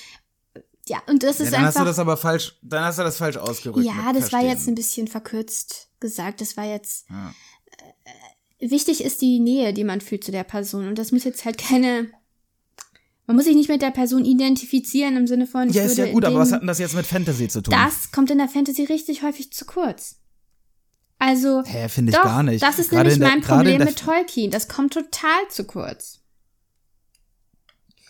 ja, 0.87 1.01
und 1.07 1.23
das 1.23 1.39
Hm. 1.39 1.45
Ja, 1.45 1.45
ist 1.45 1.53
dann 1.53 1.61
hast 1.65 1.75
du 1.75 1.79
einfach. 1.79 1.91
das 1.91 1.99
aber 1.99 2.17
falsch, 2.17 2.57
dann 2.61 2.83
hast 2.83 2.99
du 2.99 3.03
das 3.03 3.17
falsch 3.17 3.37
ausgerückt. 3.37 3.85
Ja, 3.85 4.11
das 4.13 4.31
war 4.33 4.41
jetzt 4.41 4.49
Verstehen. 4.51 4.71
ein 4.71 4.75
bisschen 4.75 5.07
verkürzt 5.07 5.89
gesagt. 5.99 6.41
Das 6.41 6.57
war 6.57 6.65
jetzt. 6.65 7.09
Ja. 7.09 7.33
Äh, 8.59 8.69
wichtig 8.69 9.03
ist 9.03 9.21
die 9.21 9.39
Nähe, 9.39 9.73
die 9.73 9.83
man 9.83 10.01
fühlt 10.01 10.23
zu 10.23 10.31
der 10.31 10.43
Person. 10.43 10.87
Und 10.87 10.97
das 10.97 11.11
muss 11.11 11.23
jetzt 11.23 11.45
halt 11.45 11.57
keine. 11.57 12.09
Man 13.25 13.37
muss 13.37 13.45
sich 13.45 13.55
nicht 13.55 13.69
mit 13.69 13.81
der 13.81 13.91
Person 13.91 14.25
identifizieren 14.25 15.15
im 15.15 15.27
Sinne 15.27 15.47
von. 15.47 15.69
Ich 15.69 15.75
Ja, 15.75 15.83
ist 15.85 15.97
ja 15.97 16.11
gut, 16.11 16.25
aber 16.25 16.39
was 16.39 16.51
hat 16.51 16.59
denn 16.61 16.67
das 16.67 16.79
jetzt 16.79 16.93
mit 16.93 17.05
Fantasy 17.05 17.47
zu 17.47 17.61
tun? 17.61 17.73
Das 17.73 18.11
kommt 18.11 18.29
in 18.31 18.37
der 18.37 18.49
Fantasy 18.49 18.83
richtig 18.83 19.23
häufig 19.23 19.53
zu 19.53 19.63
kurz. 19.63 20.17
Also. 21.19 21.63
Hä, 21.65 21.87
finde 21.87 22.09
ich 22.11 22.17
doch, 22.17 22.25
gar 22.25 22.43
nicht. 22.43 22.61
Das 22.61 22.79
ist 22.79 22.89
Gerade 22.89 23.07
nämlich 23.09 23.19
der- 23.19 23.29
mein 23.29 23.41
Problem 23.41 23.81
mit 23.85 23.97
Tolkien. 23.97 24.51
Das 24.51 24.67
kommt 24.67 24.91
total 24.91 25.47
zu 25.49 25.63
kurz. 25.63 26.19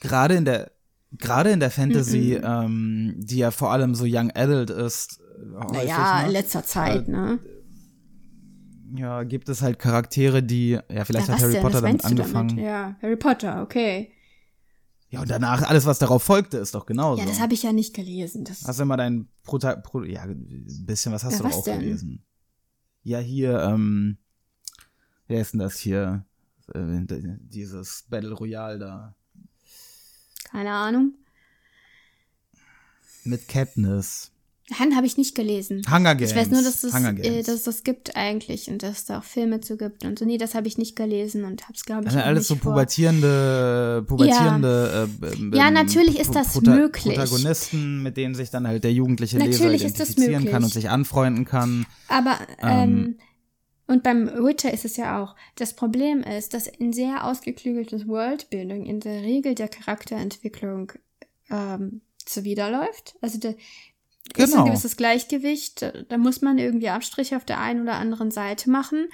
gerade 0.01 0.35
in 0.35 0.45
der 0.45 0.71
gerade 1.17 1.51
in 1.51 1.59
der 1.59 1.71
Fantasy, 1.71 2.33
ähm, 2.35 3.15
die 3.17 3.37
ja 3.37 3.51
vor 3.51 3.71
allem 3.71 3.95
so 3.95 4.05
Young 4.07 4.31
Adult 4.35 4.69
ist, 4.69 5.19
äh, 5.19 5.55
häufig, 5.63 5.89
Naja, 5.89 6.21
ne? 6.21 6.25
in 6.27 6.31
letzter 6.31 6.63
Zeit, 6.63 7.07
ne? 7.07 7.39
ja, 8.95 9.23
gibt 9.23 9.49
es 9.49 9.61
halt 9.61 9.79
Charaktere, 9.79 10.43
die, 10.43 10.71
ja, 10.89 11.05
vielleicht 11.05 11.27
ja, 11.27 11.33
hat 11.33 11.41
Harry 11.41 11.53
denn? 11.53 11.61
Potter 11.61 11.81
damit 11.81 12.05
angefangen. 12.05 12.49
damit? 12.49 12.63
Ja, 12.65 12.95
Harry 13.01 13.15
Potter, 13.15 13.63
okay. 13.63 14.11
Ja, 15.09 15.21
und 15.21 15.29
danach 15.29 15.61
alles, 15.69 15.85
was 15.85 15.99
darauf 15.99 16.23
folgte, 16.23 16.57
ist 16.57 16.73
doch 16.73 16.85
genauso. 16.87 17.21
Ja, 17.21 17.27
das 17.27 17.39
habe 17.39 17.53
ich 17.53 17.61
ja 17.63 17.71
nicht 17.71 17.93
gelesen. 17.95 18.45
Das, 18.45 18.63
Hast 18.65 18.79
du 18.79 18.85
mal 18.85 18.97
dein 18.97 19.27
Prota 19.43 19.75
Pro 19.75 20.03
ja, 20.03 20.23
ein 20.23 20.65
bisschen 20.85 21.11
was 21.11 21.23
hast 21.23 21.33
Ja, 21.33 21.37
du 21.39 21.43
was 21.43 21.51
doch 21.51 21.59
auch 21.59 21.63
denn? 21.65 21.79
gelesen. 21.81 22.25
Ja, 23.03 23.19
hier, 23.19 23.59
ähm, 23.61 24.17
wer 25.27 25.41
ist 25.41 25.53
denn 25.53 25.59
das 25.59 25.77
hier? 25.77 26.25
Äh, 26.73 27.01
dieses 27.41 28.05
Battle 28.09 28.31
Royale 28.33 28.79
da. 28.79 29.15
Keine 30.53 30.71
Ahnung. 30.71 31.13
Mit 33.25 33.47
Katniss. 33.47 34.29
Han 34.79 34.95
habe 34.95 35.05
ich 35.05 35.17
nicht 35.17 35.35
gelesen. 35.35 35.81
Hunger 35.91 36.15
Games. 36.15 36.31
Ich 36.31 36.37
weiß 36.37 36.49
nur, 36.49 36.61
dass 36.61 36.83
es, 36.85 36.93
äh, 36.95 37.41
dass 37.43 37.55
es 37.55 37.63
das 37.63 37.83
gibt 37.83 38.15
eigentlich 38.15 38.69
und 38.69 38.81
dass 38.81 38.99
es 38.99 39.05
da 39.05 39.19
auch 39.19 39.23
Filme 39.23 39.59
zu 39.59 39.75
gibt 39.77 40.05
und 40.05 40.17
so. 40.17 40.23
Nee, 40.25 40.37
das 40.37 40.55
habe 40.55 40.67
ich 40.67 40.77
nicht 40.77 40.95
gelesen 40.95 41.43
und 41.43 41.63
habe 41.63 41.73
es, 41.75 41.83
glaube 41.83 42.05
ich, 42.07 42.15
auch 42.15 42.25
alles 42.25 42.47
so 42.47 42.55
pubertierende, 42.55 44.05
pubertierende 44.07 45.09
äh, 45.21 45.33
ähm, 45.33 45.51
Ja, 45.53 45.69
natürlich 45.69 46.17
ist 46.17 46.33
das 46.33 46.53
Prota- 46.53 46.75
möglich. 46.75 47.15
Protagonisten, 47.15 48.01
mit 48.03 48.15
denen 48.15 48.35
sich 48.35 48.51
dann 48.51 48.65
halt 48.65 48.85
der 48.85 48.93
jugendliche 48.93 49.37
Leser 49.37 49.49
Natürlich 49.51 49.83
ist 49.83 49.99
das 49.99 50.11
identifizieren 50.11 50.45
kann 50.49 50.63
und 50.63 50.71
sich 50.73 50.89
anfreunden 50.89 51.43
kann. 51.43 51.85
Aber, 52.07 52.39
ähm, 52.61 53.17
und 53.87 54.03
beim 54.03 54.27
Witcher 54.27 54.73
ist 54.73 54.85
es 54.85 54.97
ja 54.97 55.21
auch. 55.21 55.35
Das 55.55 55.73
Problem 55.75 56.23
ist, 56.23 56.53
dass 56.53 56.69
ein 56.79 56.93
sehr 56.93 57.25
ausgeklügeltes 57.25 58.07
Worldbuilding 58.07 58.85
in 58.85 58.99
der 58.99 59.21
Regel 59.21 59.55
der 59.55 59.67
Charakterentwicklung 59.67 60.93
ähm, 61.49 62.01
zuwiderläuft. 62.25 63.15
Also 63.21 63.39
der 63.39 63.51
ist 63.51 63.59
ein 64.39 64.51
Genau. 64.51 64.65
gewisses 64.65 64.95
Gleichgewicht. 64.95 65.81
Da, 65.81 65.91
da 66.07 66.17
muss 66.17 66.41
man 66.41 66.57
irgendwie 66.57 66.89
Abstriche 66.89 67.35
auf 67.35 67.45
der 67.45 67.59
einen 67.59 67.81
oder 67.81 67.95
anderen 67.95 68.31
Seite 68.31 68.69
machen. 68.69 69.09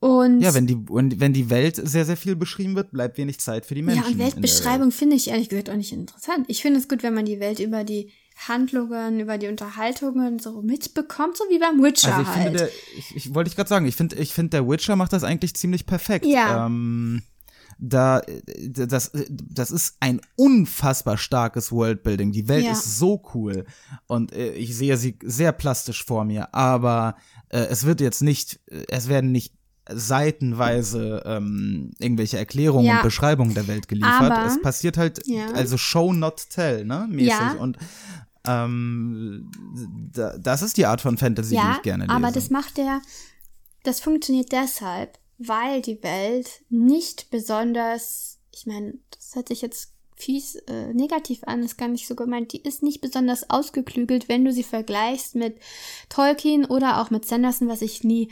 Und 0.00 0.40
Ja, 0.40 0.52
wenn 0.54 0.66
die, 0.66 0.74
und 0.74 1.20
wenn 1.20 1.32
die 1.32 1.48
Welt 1.48 1.76
sehr, 1.76 2.04
sehr 2.04 2.16
viel 2.16 2.36
beschrieben 2.36 2.76
wird, 2.76 2.90
bleibt 2.90 3.16
wenig 3.18 3.38
Zeit 3.38 3.64
für 3.66 3.74
die 3.74 3.82
Menschen. 3.82 4.02
Ja, 4.02 4.06
und 4.08 4.12
in 4.14 4.18
Weltbeschreibung 4.18 4.90
finde 4.90 5.16
ich 5.16 5.28
ehrlich 5.28 5.48
gesagt 5.48 5.70
auch 5.70 5.76
nicht 5.76 5.92
interessant. 5.92 6.44
Ich 6.48 6.60
finde 6.60 6.80
es 6.80 6.88
gut, 6.88 7.02
wenn 7.02 7.14
man 7.14 7.24
die 7.24 7.40
Welt 7.40 7.60
über 7.60 7.82
die 7.84 8.10
Handlungen, 8.36 9.18
über 9.20 9.38
die 9.38 9.48
Unterhaltungen 9.48 10.38
so 10.38 10.60
mitbekommt, 10.62 11.36
so 11.36 11.44
wie 11.50 11.58
beim 11.58 11.82
Witcher 11.82 12.14
Also 12.16 12.22
ich 12.22 12.28
halt. 12.36 12.42
finde, 12.44 12.58
der, 12.58 12.68
ich, 12.98 13.16
ich 13.16 13.34
wollte 13.34 13.48
ich 13.48 13.56
gerade 13.56 13.68
sagen, 13.68 13.86
ich 13.86 13.96
finde, 13.96 14.16
ich 14.16 14.32
finde, 14.34 14.50
der 14.50 14.68
Witcher 14.68 14.94
macht 14.96 15.12
das 15.12 15.24
eigentlich 15.24 15.54
ziemlich 15.56 15.86
perfekt. 15.86 16.26
Ja. 16.26 16.66
Ähm, 16.66 17.22
da, 17.78 18.22
das, 18.70 19.10
das 19.28 19.70
ist 19.70 19.96
ein 20.00 20.20
unfassbar 20.36 21.18
starkes 21.18 21.72
Worldbuilding. 21.72 22.32
Die 22.32 22.48
Welt 22.48 22.64
Ja. 22.64 22.72
ist 22.72 22.98
so 22.98 23.22
cool 23.34 23.66
und 24.06 24.32
äh, 24.32 24.52
ich 24.52 24.76
sehe 24.76 24.96
sie 24.96 25.18
sehr 25.22 25.52
plastisch 25.52 26.04
vor 26.04 26.24
mir. 26.24 26.54
Aber 26.54 27.16
äh, 27.50 27.58
es 27.66 27.84
wird 27.84 28.00
jetzt 28.00 28.22
nicht, 28.22 28.60
es 28.88 29.08
werden 29.08 29.30
nicht 29.32 29.52
seitenweise 30.20 31.22
ähm, 31.26 31.92
irgendwelche 31.98 32.38
Erklärungen 32.38 32.86
Ja. 32.86 32.96
und 32.96 33.02
Beschreibungen 33.02 33.54
der 33.54 33.68
Welt 33.68 33.88
geliefert. 33.88 34.32
Aber- 34.32 34.46
es 34.46 34.60
passiert 34.60 34.96
halt, 34.96 35.22
Ja. 35.26 35.46
also 35.54 35.76
Show 35.76 36.12
not 36.12 36.48
tell, 36.50 36.84
ne, 36.84 37.06
mäßig. 37.08 37.28
Ja. 37.30 37.52
Und 37.54 37.76
ähm, 38.46 39.50
da, 40.12 40.36
das 40.38 40.62
ist 40.62 40.76
die 40.76 40.86
Art 40.86 41.00
von 41.00 41.16
Fantasy, 41.18 41.56
die 41.56 41.76
ich 41.76 41.82
gerne 41.82 42.04
lese. 42.04 42.14
aber 42.14 42.30
das 42.30 42.50
macht 42.50 42.76
der, 42.76 43.00
das 43.82 44.00
funktioniert 44.00 44.52
deshalb, 44.52 45.18
weil 45.38 45.82
die 45.82 46.02
Welt 46.02 46.62
nicht 46.68 47.30
besonders, 47.30 48.38
ich 48.52 48.66
meine, 48.66 48.94
das 49.10 49.34
hört 49.34 49.48
sich 49.48 49.62
jetzt 49.62 49.92
fies 50.16 50.56
äh, 50.66 50.94
negativ 50.94 51.44
an, 51.44 51.62
ist 51.62 51.76
gar 51.76 51.88
nicht 51.88 52.06
so 52.06 52.14
gemeint, 52.14 52.52
die 52.52 52.62
ist 52.62 52.82
nicht 52.82 53.02
besonders 53.02 53.50
ausgeklügelt, 53.50 54.28
wenn 54.28 54.44
du 54.44 54.52
sie 54.52 54.62
vergleichst 54.62 55.34
mit 55.34 55.58
Tolkien 56.08 56.64
oder 56.64 57.00
auch 57.00 57.10
mit 57.10 57.26
Sanderson, 57.26 57.68
was 57.68 57.82
ich 57.82 58.02
nie 58.02 58.30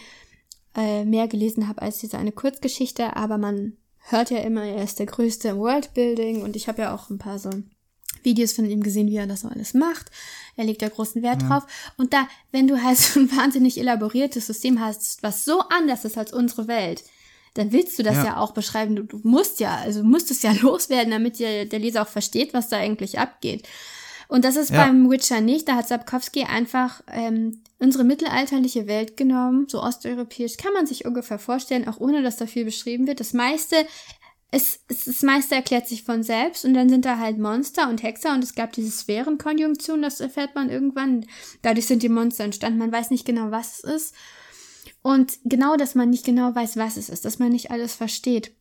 äh, 0.74 1.04
mehr 1.04 1.28
gelesen 1.28 1.68
habe 1.68 1.82
als 1.82 1.98
diese 1.98 2.18
eine 2.18 2.32
Kurzgeschichte, 2.32 3.16
aber 3.16 3.36
man 3.36 3.76
hört 3.98 4.30
ja 4.30 4.38
immer, 4.38 4.64
er 4.64 4.82
ist 4.82 4.98
der 4.98 5.06
größte 5.06 5.48
im 5.48 5.58
Worldbuilding 5.58 6.42
und 6.42 6.56
ich 6.56 6.68
habe 6.68 6.82
ja 6.82 6.94
auch 6.94 7.10
ein 7.10 7.18
paar 7.18 7.38
so 7.38 7.50
Videos 8.22 8.52
von 8.52 8.64
ihm 8.68 8.82
gesehen, 8.82 9.08
wie 9.08 9.16
er 9.16 9.26
das 9.26 9.42
so 9.42 9.48
alles 9.48 9.74
macht. 9.74 10.10
Er 10.56 10.64
legt 10.64 10.82
da 10.82 10.88
großen 10.88 11.22
Wert 11.22 11.42
drauf. 11.42 11.64
Und 11.96 12.12
da, 12.12 12.26
wenn 12.52 12.66
du 12.68 12.82
halt 12.82 12.98
so 12.98 13.20
ein 13.20 13.36
wahnsinnig 13.36 13.78
elaboriertes 13.78 14.46
System 14.46 14.80
hast, 14.80 15.22
was 15.22 15.44
so 15.44 15.60
anders 15.70 16.04
ist 16.04 16.16
als 16.18 16.32
unsere 16.32 16.68
Welt, 16.68 17.04
dann 17.54 17.70
willst 17.70 17.98
du 17.98 18.02
das 18.02 18.16
ja, 18.16 18.24
Ja. 18.24 18.36
auch 18.38 18.52
beschreiben. 18.52 18.96
Du, 18.96 19.02
du 19.04 19.20
musst 19.22 19.60
ja, 19.60 19.76
also 19.76 20.02
musst 20.02 20.30
es 20.30 20.42
ja 20.42 20.52
loswerden, 20.60 21.10
damit 21.12 21.38
dir 21.38 21.66
der 21.68 21.78
Leser 21.78 22.02
auch 22.02 22.08
versteht, 22.08 22.54
was 22.54 22.68
da 22.68 22.78
eigentlich 22.78 23.18
abgeht. 23.18 23.68
Und 24.26 24.44
das 24.44 24.56
ist 24.56 24.70
Ja. 24.70 24.86
beim 24.86 25.10
Witcher 25.10 25.40
nicht. 25.42 25.68
Da 25.68 25.76
hat 25.76 25.86
Sapkowski 25.86 26.44
einfach 26.44 27.02
ähm, 27.12 27.60
unsere 27.78 28.04
mittelalterliche 28.04 28.86
Welt 28.86 29.16
genommen, 29.18 29.66
so 29.68 29.82
osteuropäisch 29.82 30.56
kann 30.56 30.72
man 30.72 30.86
sich 30.86 31.04
ungefähr 31.04 31.38
vorstellen, 31.38 31.86
auch 31.86 32.00
ohne 32.00 32.22
dass 32.22 32.36
da 32.36 32.46
viel 32.46 32.64
beschrieben 32.64 33.06
wird. 33.06 33.20
Das 33.20 33.34
meiste 33.34 33.76
es, 34.54 34.80
es, 34.88 35.04
das 35.04 35.22
meiste 35.22 35.56
erklärt 35.56 35.88
sich 35.88 36.04
von 36.04 36.22
selbst 36.22 36.64
und 36.64 36.74
dann 36.74 36.88
sind 36.88 37.04
da 37.04 37.18
halt 37.18 37.38
Monster 37.38 37.88
und 37.88 38.04
Hexer 38.04 38.34
und 38.34 38.44
es 38.44 38.54
gab 38.54 38.72
diese 38.72 38.90
Sphärenkonjunktion, 38.90 40.00
das 40.00 40.20
erfährt 40.20 40.54
man 40.54 40.70
irgendwann. 40.70 41.26
Dadurch 41.62 41.86
sind 41.86 42.04
die 42.04 42.08
Monster 42.08 42.44
entstanden. 42.44 42.78
Man 42.78 42.92
weiß 42.92 43.10
nicht 43.10 43.24
genau, 43.24 43.50
was 43.50 43.78
es 43.78 43.84
ist. 43.84 44.14
Und 45.02 45.38
genau, 45.44 45.76
dass 45.76 45.96
man 45.96 46.08
nicht 46.08 46.24
genau 46.24 46.54
weiß, 46.54 46.76
was 46.76 46.96
es 46.96 47.08
ist, 47.08 47.24
dass 47.24 47.40
man 47.40 47.50
nicht 47.50 47.72
alles 47.72 47.94
versteht. 47.96 48.52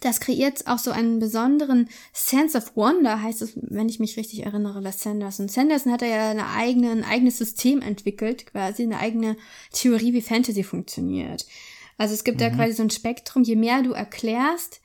Das 0.00 0.18
kreiert 0.18 0.66
auch 0.66 0.78
so 0.78 0.90
einen 0.90 1.20
besonderen 1.20 1.88
Sense 2.12 2.58
of 2.58 2.74
Wonder, 2.76 3.22
heißt 3.22 3.42
es, 3.42 3.52
wenn 3.54 3.88
ich 3.88 4.00
mich 4.00 4.16
richtig 4.16 4.44
erinnere, 4.44 4.82
bei 4.82 4.90
Sanderson. 4.90 5.48
Sanderson 5.48 5.92
hat 5.92 6.02
ja 6.02 6.30
eine 6.30 6.48
eigene, 6.48 6.90
ein 6.90 7.04
eigenes 7.04 7.38
System 7.38 7.82
entwickelt, 7.82 8.46
quasi 8.46 8.82
eine 8.82 8.98
eigene 8.98 9.36
Theorie, 9.72 10.12
wie 10.12 10.22
Fantasy 10.22 10.64
funktioniert. 10.64 11.46
Also 11.98 12.14
es 12.14 12.24
gibt 12.24 12.40
da 12.40 12.50
quasi 12.50 12.72
so 12.72 12.82
ein 12.82 12.90
Spektrum, 12.90 13.42
je 13.42 13.56
mehr 13.56 13.82
du 13.82 13.92
erklärst, 13.92 14.80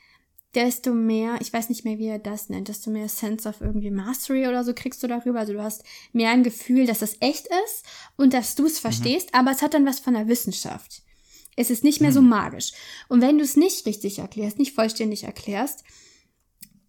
desto 0.55 0.93
mehr, 0.93 1.37
ich 1.41 1.51
weiß 1.51 1.69
nicht 1.69 1.83
mehr, 1.83 1.97
wie 1.97 2.07
er 2.07 2.19
das 2.19 2.49
nennt, 2.49 2.69
desto 2.69 2.89
mehr 2.89 3.09
Sense 3.09 3.47
of 3.47 3.61
irgendwie 3.61 3.91
Mastery 3.91 4.47
oder 4.47 4.63
so 4.63 4.73
kriegst 4.73 5.03
du 5.03 5.07
darüber. 5.07 5.39
Also 5.39 5.53
du 5.53 5.61
hast 5.61 5.83
mehr 6.13 6.31
ein 6.31 6.43
Gefühl, 6.43 6.85
dass 6.85 6.99
das 6.99 7.17
echt 7.19 7.47
ist 7.65 7.85
und 8.15 8.33
dass 8.33 8.55
du 8.55 8.65
es 8.65 8.79
verstehst, 8.79 9.33
aber 9.33 9.51
es 9.51 9.61
hat 9.61 9.73
dann 9.73 9.85
was 9.85 9.99
von 9.99 10.13
der 10.13 10.27
Wissenschaft. 10.27 11.01
Es 11.55 11.69
ist 11.69 11.83
nicht 11.83 12.01
mehr 12.01 12.11
so 12.11 12.21
magisch. 12.21 12.71
Und 13.07 13.21
wenn 13.21 13.37
du 13.37 13.43
es 13.43 13.55
nicht 13.55 13.85
richtig 13.85 14.19
erklärst, 14.19 14.59
nicht 14.59 14.73
vollständig 14.73 15.23
erklärst, 15.23 15.83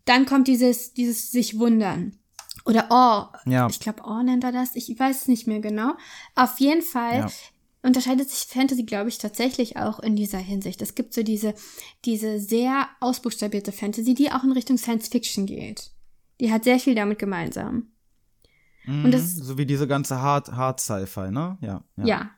dann 0.04 0.26
kommt 0.26 0.48
dieses, 0.48 0.92
dieses 0.92 1.30
sich 1.30 1.58
wundern. 1.58 2.18
Oder 2.64 2.88
oh, 2.90 3.50
Ja. 3.50 3.68
ich 3.68 3.80
glaube, 3.80 4.02
oh 4.06 4.22
nennt 4.22 4.42
er 4.44 4.52
das. 4.52 4.74
Ich 4.74 4.98
weiß 4.98 5.22
es 5.22 5.28
nicht 5.28 5.46
mehr 5.46 5.60
genau. 5.60 5.92
Auf 6.34 6.58
jeden 6.58 6.82
Fall 6.82 7.18
Ja. 7.20 7.30
Unterscheidet 7.86 8.28
sich 8.28 8.46
Fantasy, 8.48 8.84
glaube 8.84 9.08
ich, 9.08 9.18
tatsächlich 9.18 9.76
auch 9.76 10.00
in 10.00 10.16
dieser 10.16 10.38
Hinsicht. 10.38 10.82
Es 10.82 10.94
gibt 10.94 11.14
so 11.14 11.22
diese, 11.22 11.54
diese 12.04 12.40
sehr 12.40 12.88
ausbuchstabierte 13.00 13.72
Fantasy, 13.72 14.14
die 14.14 14.30
auch 14.32 14.44
in 14.44 14.52
Richtung 14.52 14.76
Science 14.76 15.08
Fiction 15.08 15.46
geht. 15.46 15.90
Die 16.40 16.52
hat 16.52 16.64
sehr 16.64 16.78
viel 16.78 16.94
damit 16.94 17.18
gemeinsam. 17.18 17.92
Und 18.86 19.10
das, 19.12 19.36
Mhm. 19.36 19.42
so 19.42 19.58
wie 19.58 19.66
diese 19.66 19.88
ganze 19.88 20.20
Hard, 20.20 20.52
Hard 20.52 20.80
Sci-Fi, 20.80 21.30
ne? 21.30 21.58
Ja. 21.60 21.82
ja. 21.96 22.30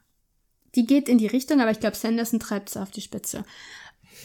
Die 0.75 0.87
geht 0.87 1.09
in 1.09 1.19
die 1.19 1.27
Richtung, 1.27 1.61
aber 1.61 1.71
ich 1.71 1.81
glaube, 1.81 1.97
Sanderson 1.97 2.41
treibt 2.41 2.71
es 2.71 2.77
auf 2.77 2.91
die 2.91 3.01
Spitze. 3.01 3.45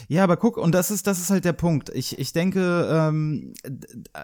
Ja, 0.08 0.24
aber 0.24 0.38
guck, 0.38 0.58
und 0.58 0.74
das 0.74 0.90
ist, 0.92 1.06
das 1.08 1.20
ist 1.20 1.30
halt 1.30 1.46
der 1.46 1.54
Punkt. 1.54 1.90
Ich, 1.90 2.18
ich 2.20 2.34
denke, 2.34 2.88
ähm, 2.90 3.54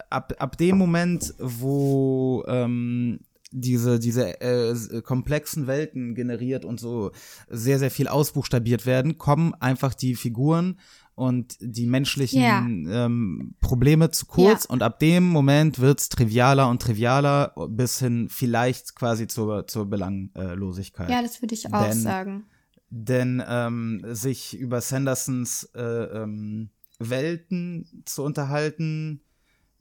ab, 0.09 0.33
ab 0.39 0.57
dem 0.57 0.77
Moment, 0.77 1.33
wo 1.37 2.43
ähm, 2.47 3.19
diese, 3.51 3.99
diese 3.99 4.41
äh, 4.41 5.01
komplexen 5.01 5.67
Welten 5.67 6.15
generiert 6.15 6.65
und 6.65 6.79
so 6.79 7.11
sehr, 7.49 7.79
sehr 7.79 7.91
viel 7.91 8.07
ausbuchstabiert 8.07 8.85
werden, 8.85 9.17
kommen 9.17 9.53
einfach 9.55 9.93
die 9.93 10.15
Figuren 10.15 10.77
und 11.15 11.57
die 11.59 11.85
menschlichen 11.87 12.41
Ja. 12.41 13.05
ähm, 13.05 13.55
Probleme 13.59 14.09
zu 14.11 14.25
kurz 14.27 14.63
Ja. 14.65 14.69
und 14.69 14.83
ab 14.83 14.99
dem 14.99 15.23
Moment 15.25 15.79
wird's 15.79 16.09
trivialer 16.09 16.69
und 16.69 16.81
trivialer 16.81 17.53
bis 17.69 17.99
hin 17.99 18.27
vielleicht 18.29 18.95
quasi 18.95 19.27
zur, 19.27 19.67
zur 19.67 19.89
Belanglosigkeit. 19.89 21.09
Ja, 21.09 21.21
das 21.21 21.41
würde 21.41 21.55
ich 21.55 21.73
auch 21.73 21.85
Denn- 21.87 21.99
sagen. 22.01 22.45
denn 22.89 23.43
ähm, 23.47 24.01
sich 24.09 24.57
über 24.57 24.79
Sandersons 24.81 25.65
äh, 25.75 25.81
ähm, 25.81 26.69
Welten 26.99 28.03
zu 28.05 28.23
unterhalten, 28.23 29.21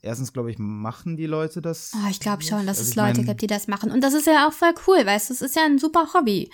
erstens, 0.01 0.33
glaube 0.33 0.51
ich, 0.51 0.57
machen 0.59 1.17
die 1.17 1.25
Leute 1.25 1.61
das. 1.61 1.91
Oh, 1.95 2.09
ich 2.09 2.19
glaube 2.19 2.43
schon, 2.43 2.65
dass 2.67 2.79
Also 2.79 2.89
es 2.89 2.95
Leute 2.95 3.17
mein- 3.19 3.25
gibt, 3.27 3.41
die 3.41 3.47
das 3.47 3.67
machen. 3.67 3.91
Und 3.91 4.01
das 4.01 4.13
ist 4.13 4.27
ja 4.27 4.47
auch 4.47 4.53
voll 4.53 4.73
cool, 4.87 5.05
weißt 5.05 5.29
du, 5.29 5.33
es 5.33 5.41
ist 5.41 5.55
ja 5.55 5.63
ein 5.65 5.79
super 5.79 6.07
Hobby. 6.13 6.49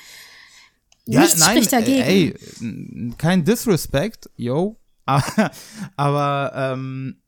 Ja, 1.07 1.21
Nichts 1.21 1.37
nein, 1.39 1.51
spricht 1.57 1.71
dagegen. 1.73 2.01
Ey, 2.01 3.13
kein 3.17 3.43
Disrespect, 3.45 4.29
yo. 4.35 4.77
Aber, 5.07 5.51
aber, 5.97 6.51
ähm, 6.55 7.21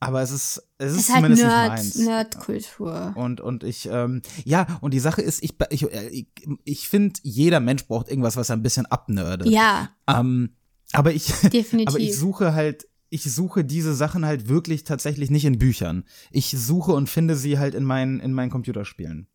aber 0.00 0.20
es 0.22 0.30
ist, 0.30 0.62
es 0.76 0.92
ist, 0.92 0.98
ist 1.00 1.08
halt 1.08 1.16
zumindest 1.24 1.42
Nerd, 1.42 1.70
nicht 1.72 1.84
meins. 1.96 1.96
Nerdkultur. 1.96 3.12
Und, 3.16 3.40
und 3.40 3.64
ich, 3.64 3.88
ähm, 3.90 4.20
ja, 4.44 4.78
und 4.82 4.92
die 4.92 5.00
Sache 5.00 5.22
ist, 5.22 5.42
ich, 5.42 5.54
ich, 5.70 5.82
ich, 5.84 6.26
ich 6.64 6.88
finde, 6.88 7.18
jeder 7.22 7.60
Mensch 7.60 7.86
braucht 7.86 8.08
irgendwas, 8.08 8.36
was 8.36 8.50
er 8.50 8.56
ein 8.56 8.62
bisschen 8.62 8.84
abnördet. 8.86 9.48
Ja, 9.48 9.88
Ähm, 10.06 10.50
aber 10.92 11.12
ich, 11.14 11.32
definitiv. 11.50 11.88
aber 11.94 11.98
ich 11.98 12.14
suche 12.16 12.52
halt, 12.52 12.86
ich 13.10 13.22
suche 13.24 13.64
diese 13.64 13.94
Sachen 13.94 14.24
halt 14.26 14.48
wirklich 14.48 14.84
tatsächlich 14.84 15.30
nicht 15.30 15.44
in 15.44 15.58
Büchern. 15.58 16.04
Ich 16.30 16.50
suche 16.50 16.92
und 16.92 17.08
finde 17.08 17.36
sie 17.36 17.58
halt 17.58 17.74
in 17.74 17.84
meinen, 17.84 18.20
in 18.20 18.32
meinen 18.32 18.50
Computerspielen. 18.50 19.26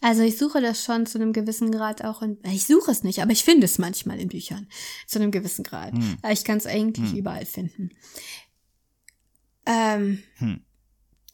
Also 0.00 0.22
ich 0.22 0.36
suche 0.38 0.60
das 0.60 0.84
schon 0.84 1.06
zu 1.06 1.18
einem 1.18 1.32
gewissen 1.32 1.70
Grad 1.70 2.04
auch 2.04 2.20
in. 2.22 2.38
Ich 2.52 2.66
suche 2.66 2.90
es 2.90 3.04
nicht, 3.04 3.22
aber 3.22 3.32
ich 3.32 3.44
finde 3.44 3.64
es 3.64 3.78
manchmal 3.78 4.18
in 4.20 4.28
Büchern. 4.28 4.66
Zu 5.06 5.18
einem 5.18 5.30
gewissen 5.30 5.62
Grad. 5.62 5.92
Hm. 5.92 6.16
Aber 6.22 6.32
ich 6.32 6.44
kann 6.44 6.58
es 6.58 6.66
eigentlich 6.66 7.14
überall 7.14 7.46
finden. 7.46 7.90
Ähm, 9.66 10.22
Hm. 10.36 10.60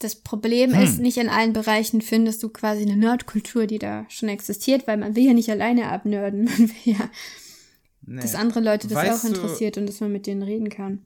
Das 0.00 0.14
Problem 0.14 0.72
Hm. 0.74 0.83
ist, 0.85 1.00
nicht 1.00 1.16
in 1.18 1.28
allen 1.28 1.52
Bereichen 1.52 2.02
findest 2.02 2.40
du 2.44 2.50
quasi 2.50 2.83
eine 2.83 2.96
Nerdkultur, 2.96 3.66
die 3.66 3.81
da 3.81 4.07
schon 4.09 4.28
existiert, 4.28 4.87
weil 4.87 4.96
man 4.96 5.16
will 5.16 5.24
ja 5.24 5.33
nicht 5.33 5.50
alleine 5.50 5.88
abnörden. 5.88 6.44
Man 6.59 6.59
will 6.68 6.94
ja, 6.94 7.11
Nee. 8.02 8.22
dass 8.22 8.35
andere 8.37 8.61
Leute 8.61 8.87
das 8.88 8.96
Weißt 8.96 9.24
auch 9.24 9.28
interessiert 9.28 9.76
und 9.76 9.87
dass 9.87 10.00
man 10.00 10.11
mit 10.12 10.26
denen 10.26 10.42
reden 10.42 10.70
kann. 10.70 11.04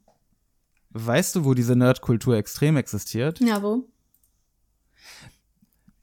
Weißt 0.92 1.36
du, 1.36 1.44
wo 1.44 1.54
diese 1.54 1.76
Nerdkultur 1.76 2.36
extrem 2.36 2.76
existiert? 2.76 3.40
Ja, 3.40 3.62
wo? 3.62 3.88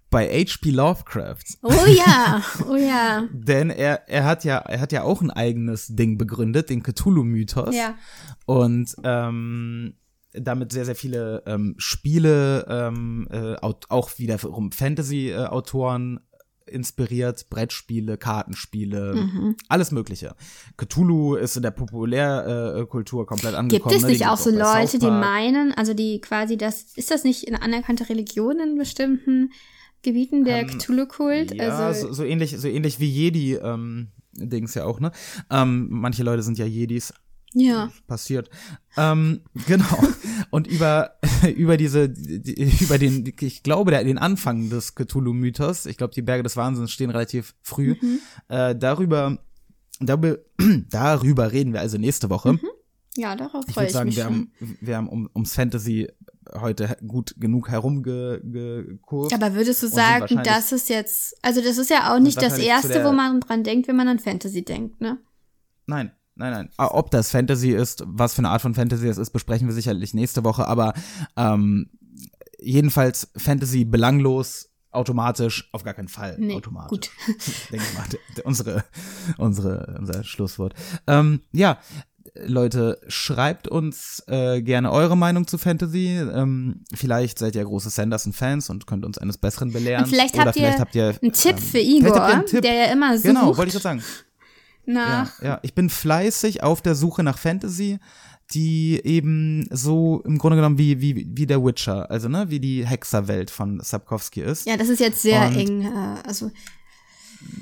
Bei 0.09 0.27
H.P. 0.27 0.71
Lovecraft. 0.71 1.59
Oh 1.61 1.85
ja, 1.85 2.43
oh 2.67 2.75
ja. 2.75 3.27
Denn 3.31 3.69
er, 3.69 4.09
er 4.09 4.25
hat 4.25 4.43
ja, 4.43 4.57
er 4.57 4.79
hat 4.81 4.91
ja 4.91 5.03
auch 5.03 5.21
ein 5.21 5.29
eigenes 5.29 5.87
Ding 5.95 6.17
begründet, 6.17 6.71
den 6.71 6.81
Cthulhu-Mythos. 6.81 7.75
Ja. 7.75 7.95
Und 8.45 8.95
ähm, 9.03 9.93
damit 10.33 10.71
sehr, 10.71 10.85
sehr 10.85 10.95
viele 10.95 11.43
ähm, 11.45 11.75
Spiele, 11.77 12.65
ähm, 12.67 13.27
äh, 13.31 13.55
auch 13.61 14.17
wiederum 14.17 14.71
Fantasy-Autoren 14.71 16.19
inspiriert, 16.69 17.49
Brettspiele, 17.49 18.17
Kartenspiele, 18.17 19.15
Mhm. 19.15 19.55
alles 19.67 19.91
Mögliche. 19.91 20.35
Cthulhu 20.77 21.35
ist 21.35 21.55
in 21.57 21.63
der 21.63 21.71
Populärkultur 21.71 23.23
äh, 23.23 23.25
komplett 23.25 23.51
Gibt 23.51 23.59
angekommen. 23.59 23.95
es 23.95 24.01
ne? 24.03 24.07
Nicht 24.09 24.25
auch 24.25 24.29
gibt's 24.31 24.43
so 24.45 24.49
Leute, 24.51 24.99
die 24.99 25.07
meinen, 25.11 25.73
also 25.73 25.93
die 25.93 26.21
quasi 26.21 26.57
das, 26.57 26.93
ist 26.95 27.11
das 27.11 27.23
nicht 27.23 27.47
eine 27.47 27.61
anerkannte 27.61 28.09
Religion 28.09 28.59
in 28.59 28.77
bestimmten 28.77 29.51
Gebieten 30.01 30.45
der 30.45 30.59
Ähm, 30.61 30.67
Cthulhu-Kult? 30.67 31.53
Ja, 31.55 31.87
also, 31.87 32.07
so, 32.07 32.13
so 32.13 32.23
ähnlich, 32.23 32.57
so 32.57 32.67
ähnlich 32.67 32.99
wie 32.99 33.09
Jedi, 33.09 33.55
ähm, 33.55 34.07
Dings 34.33 34.73
ja 34.75 34.85
auch, 34.85 34.99
ne? 34.99 35.11
Ähm, 35.51 35.87
manche 35.89 36.23
Leute 36.23 36.43
sind 36.43 36.57
ja 36.57 36.65
Jedis, 36.65 37.13
ja. 37.53 37.91
passiert. 38.07 38.49
Ähm, 38.97 39.41
genau. 39.67 39.85
Und 40.51 40.67
über, 40.67 41.15
über 41.55 41.77
diese, 41.77 42.09
die, 42.09 42.83
über 42.83 42.97
den, 42.97 43.33
ich 43.39 43.63
glaube, 43.63 43.91
der, 43.91 44.03
den 44.03 44.17
Anfang 44.17 44.69
des 44.69 44.95
Cthulhu-Mythos, 44.95 45.85
ich 45.85 45.97
glaube, 45.97 46.13
die 46.13 46.21
Berge 46.21 46.43
des 46.43 46.57
Wahnsinns 46.57 46.91
stehen 46.91 47.09
relativ 47.09 47.55
früh, 47.61 47.95
Mhm. 48.01 48.19
äh, 48.49 48.75
darüber, 48.75 49.37
darüber, 49.99 50.37
darüber 50.89 51.51
reden 51.51 51.73
wir 51.73 51.81
also 51.81 51.97
nächste 51.97 52.29
Woche. 52.29 52.59
Ja, 53.15 53.35
darauf 53.35 53.65
Ich 53.67 53.73
freue 53.73 53.83
würde 53.83 53.87
ich, 53.87 53.93
sagen, 53.93 54.07
mich 54.09 54.15
wir 54.17 54.23
schon. 54.23 54.33
haben, 54.33 54.77
wir 54.81 54.97
haben 54.97 55.09
um, 55.09 55.29
ums 55.35 55.53
Fantasy 55.55 56.07
heute 56.53 56.97
gut 57.05 57.35
genug 57.37 57.69
herumgekurvt. 57.69 59.33
Aber 59.33 59.53
würdest 59.55 59.83
du 59.83 59.87
sagen, 59.87 60.41
das 60.43 60.71
ist 60.71 60.89
jetzt, 60.89 61.35
also 61.41 61.61
das 61.61 61.77
ist 61.77 61.89
ja 61.89 62.13
auch 62.15 62.19
nicht 62.19 62.41
das 62.41 62.57
Erste, 62.57 63.03
wo 63.03 63.11
man 63.11 63.39
dran 63.41 63.63
denkt, 63.63 63.87
wenn 63.87 63.95
man 63.95 64.07
an 64.07 64.19
Fantasy 64.19 64.63
denkt, 64.63 65.01
ne? 65.01 65.17
Nein, 65.85 66.11
nein, 66.39 66.51
nein. 66.53 66.69
Ah, 66.77 66.87
Ob 66.91 67.11
das 67.11 67.31
Fantasy 67.31 67.71
ist, 67.71 68.03
was 68.07 68.33
für 68.33 68.39
eine 68.39 68.49
Art 68.49 68.61
von 68.61 68.73
Fantasy 68.73 69.07
es 69.07 69.17
ist, 69.17 69.29
besprechen 69.31 69.67
wir 69.67 69.73
sicherlich 69.73 70.13
nächste 70.13 70.43
Woche. 70.43 70.67
Aber 70.67 70.93
ähm, 71.35 71.89
jedenfalls 72.59 73.29
Fantasy 73.37 73.85
belanglos, 73.85 74.69
automatisch, 74.91 75.69
auf 75.71 75.83
gar 75.83 75.93
keinen 75.93 76.07
Fall. 76.07 76.35
Nee, 76.39 76.55
automatisch. 76.55 76.89
gut. 76.89 77.09
Denke 77.71 77.85
ich 77.85 77.97
mal, 77.97 78.43
unsere, 78.43 78.83
unsere, 79.37 79.95
unser 79.99 80.23
Schlusswort. 80.23 80.73
Ähm, 81.05 81.41
ja, 81.51 81.77
Leute, 82.45 82.99
schreibt 83.07 83.67
uns 83.67 84.23
äh, 84.27 84.61
gerne 84.61 84.91
eure 84.91 85.17
Meinung 85.17 85.47
zu 85.47 85.57
Fantasy. 85.57 86.17
Ähm, 86.17 86.83
vielleicht 86.93 87.39
seid 87.39 87.55
ihr 87.55 87.63
große 87.63 87.89
Sanderson-Fans 87.89 88.69
und 88.69 88.87
könnt 88.87 89.05
uns 89.05 89.17
eines 89.17 89.37
Besseren 89.37 89.71
belehren. 89.71 90.05
Und 90.05 90.09
vielleicht 90.09 90.35
Oder 90.35 90.45
habt 90.45 90.55
ihr 90.55 90.61
vielleicht 90.61 90.79
habt 90.79 90.95
ihr 90.95 91.15
Einen 91.21 91.33
Tipp 91.33 91.51
ähm, 91.51 91.57
für 91.57 91.77
vielleicht 91.79 92.05
habt 92.05 92.05
ihr 92.05 92.07
Igor, 92.07 92.23
einen 92.25 92.45
Tipp. 92.45 92.61
der 92.61 92.73
ja 92.73 92.93
immer 92.93 93.13
sucht 93.17 93.23
Genau, 93.25 93.57
wollte 93.57 93.67
ich 93.67 93.73
gerade 93.73 93.99
sagen. 93.99 94.03
Ja, 94.89 95.23
nach. 95.23 95.41
ja, 95.41 95.59
ich 95.63 95.73
bin 95.75 95.89
fleißig 95.89 96.63
auf 96.63 96.81
der 96.81 96.95
Suche 96.95 97.23
nach 97.23 97.37
Fantasy, 97.37 97.99
die 98.53 98.99
eben 99.03 99.67
so 99.71 100.21
im 100.25 100.37
Grunde 100.39 100.55
genommen 100.57 100.77
wie, 100.77 100.99
wie, 101.01 101.27
wie 101.35 101.45
der 101.45 101.63
Witcher, 101.63 102.09
also 102.09 102.27
ne, 102.29 102.49
wie 102.49 102.59
die 102.59 102.85
Hexerwelt 102.85 103.51
von 103.51 103.79
Sapkowski 103.79 104.41
ist. 104.41 104.65
Ja, 104.65 104.75
das 104.77 104.89
ist 104.89 104.99
jetzt 104.99 105.21
sehr 105.21 105.45
Und- 105.47 105.55
eng. 105.55 105.81
Äh, 105.83 106.21
also 106.25 106.49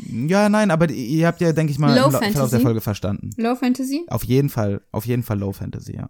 Ja, 0.10 0.48
nein, 0.50 0.72
aber 0.72 0.90
ihr 0.90 1.28
habt 1.28 1.42
ja, 1.42 1.52
denke 1.54 1.72
ich 1.72 1.78
mal, 1.80 1.90
Low 1.90 2.08
im 2.08 2.12
Lau- 2.14 2.18
Verlauf 2.20 2.34
Fantasy? 2.34 2.52
der 2.52 2.60
Folge 2.62 2.82
verstanden. 2.82 3.30
Low 3.38 3.56
Fantasy? 3.56 4.06
Auf 4.08 4.24
jeden 4.24 4.50
Fall, 4.50 4.82
auf 4.92 5.06
jeden 5.06 5.24
Fall 5.24 5.38
Low 5.40 5.52
Fantasy, 5.52 5.96
ja. 5.96 6.10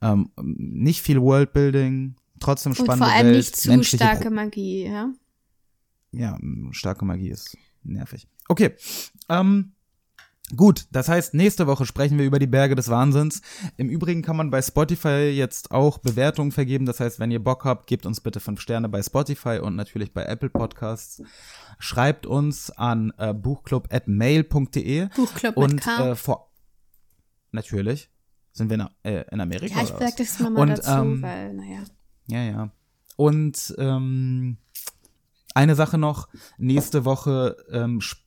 Ähm, 0.00 0.30
nicht 0.40 1.02
viel 1.02 1.20
Worldbuilding, 1.20 2.16
trotzdem 2.40 2.70
Und 2.72 2.76
spannende 2.76 3.04
vor 3.06 3.14
allem 3.14 3.26
Welt, 3.26 3.36
nicht 3.36 3.56
zu 3.56 3.82
starke 3.84 4.24
Pro- 4.28 4.34
Magie, 4.34 4.86
ja? 4.86 5.10
ja, 6.12 6.38
starke 6.72 7.04
Magie 7.04 7.28
ist 7.30 7.56
nervig. 7.84 8.26
Okay. 8.48 8.70
Ähm, 9.28 9.72
gut, 10.56 10.86
das 10.90 11.08
heißt, 11.08 11.34
nächste 11.34 11.66
Woche 11.66 11.86
sprechen 11.86 12.18
wir 12.18 12.24
über 12.24 12.38
die 12.38 12.46
Berge 12.46 12.74
des 12.74 12.88
Wahnsinns. 12.88 13.40
Im 13.76 13.88
Übrigen 13.88 14.22
kann 14.22 14.36
man 14.36 14.50
bei 14.50 14.60
Spotify 14.62 15.30
jetzt 15.34 15.70
auch 15.70 15.98
Bewertungen 15.98 16.52
vergeben. 16.52 16.86
Das 16.86 17.00
heißt, 17.00 17.18
wenn 17.20 17.30
ihr 17.30 17.42
Bock 17.42 17.64
habt, 17.64 17.86
gebt 17.86 18.06
uns 18.06 18.20
bitte 18.20 18.40
fünf 18.40 18.60
Sterne 18.60 18.88
bei 18.88 19.02
Spotify 19.02 19.58
und 19.62 19.76
natürlich 19.76 20.12
bei 20.12 20.24
Apple 20.24 20.50
Podcasts. 20.50 21.22
Schreibt 21.78 22.26
uns 22.26 22.70
an 22.70 23.12
äh, 23.18 23.32
buchclub.mail.de 23.34 25.08
Buchclub 25.14 25.56
und 25.56 25.86
äh, 25.86 26.14
vor 26.14 26.50
natürlich 27.52 28.10
sind 28.52 28.70
wir 28.70 28.74
in, 29.02 29.10
äh, 29.10 29.24
in 29.30 29.40
Amerika 29.40 29.76
ja, 29.76 29.82
ich 29.82 29.88
sag 29.88 30.16
das 30.16 30.40
nochmal 30.40 30.62
Und, 30.62 30.78
dazu, 30.78 30.90
ähm, 30.90 31.22
weil, 31.22 31.54
naja. 31.54 31.82
Ja, 32.26 32.42
ja. 32.42 32.70
Und 33.16 33.74
ähm, 33.78 34.56
eine 35.54 35.74
Sache 35.74 35.98
noch, 35.98 36.28
nächste 36.58 37.04
Woche 37.04 37.56
ähm, 37.70 37.98
sp- 38.02 38.22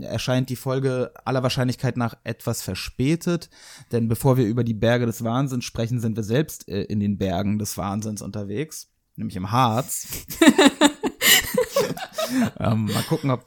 erscheint 0.00 0.48
die 0.48 0.56
Folge 0.56 1.12
aller 1.24 1.42
Wahrscheinlichkeit 1.42 1.96
nach 1.96 2.16
etwas 2.24 2.62
verspätet, 2.62 3.50
denn 3.92 4.08
bevor 4.08 4.36
wir 4.36 4.46
über 4.46 4.64
die 4.64 4.74
Berge 4.74 5.06
des 5.06 5.22
Wahnsinns 5.22 5.64
sprechen, 5.64 6.00
sind 6.00 6.16
wir 6.16 6.24
selbst 6.24 6.68
äh, 6.68 6.82
in 6.82 7.00
den 7.00 7.18
Bergen 7.18 7.58
des 7.58 7.76
Wahnsinns 7.76 8.22
unterwegs, 8.22 8.88
nämlich 9.16 9.36
im 9.36 9.50
Harz. 9.50 10.08
ähm, 12.58 12.86
mal 12.86 13.02
gucken, 13.02 13.30
ob, 13.30 13.46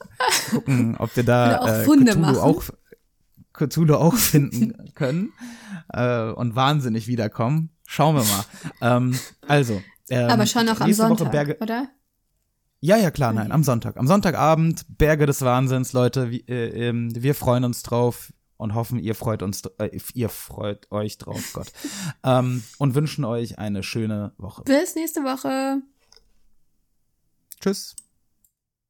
gucken, 0.51 0.97
ob 0.97 1.15
wir 1.15 1.23
da 1.23 1.81
äh, 1.81 1.83
Cthulhu 1.83 2.39
auch 2.39 2.63
Cthulhu 3.53 3.95
auch 3.95 4.15
finden 4.15 4.93
können 4.93 5.33
äh, 5.89 6.29
und 6.29 6.55
wahnsinnig 6.55 7.07
wiederkommen. 7.07 7.71
Schauen 7.87 8.15
wir 8.15 8.23
mal. 8.23 8.45
Ähm, 8.81 9.19
also, 9.47 9.81
ähm, 10.09 10.29
Aber 10.29 10.45
schon 10.45 10.65
noch 10.65 10.79
am 10.79 10.93
Sonntag, 10.93 11.31
Berge, 11.31 11.57
oder? 11.59 11.89
Ja, 12.81 12.97
ja, 12.97 13.11
klar, 13.11 13.33
nein, 13.33 13.51
am 13.51 13.63
Sonntag. 13.63 13.97
Am 13.97 14.07
Sonntagabend, 14.07 14.85
Berge 14.97 15.25
des 15.25 15.41
Wahnsinns, 15.41 15.93
Leute, 15.93 16.31
wie, 16.31 16.41
äh, 16.47 16.87
ähm, 16.89 17.11
wir 17.13 17.35
freuen 17.35 17.63
uns 17.63 17.83
drauf 17.83 18.33
und 18.57 18.73
hoffen, 18.73 18.99
ihr 18.99 19.15
freut 19.15 19.41
uns, 19.41 19.63
äh, 19.79 19.99
ihr 20.13 20.29
freut 20.29 20.91
euch 20.91 21.17
drauf, 21.17 21.41
Gott. 21.53 21.71
ähm, 22.23 22.63
und 22.77 22.95
wünschen 22.95 23.25
euch 23.25 23.59
eine 23.59 23.83
schöne 23.83 24.33
Woche. 24.37 24.63
Bis 24.63 24.95
nächste 24.95 25.21
Woche. 25.23 25.81
Tschüss. 27.59 27.95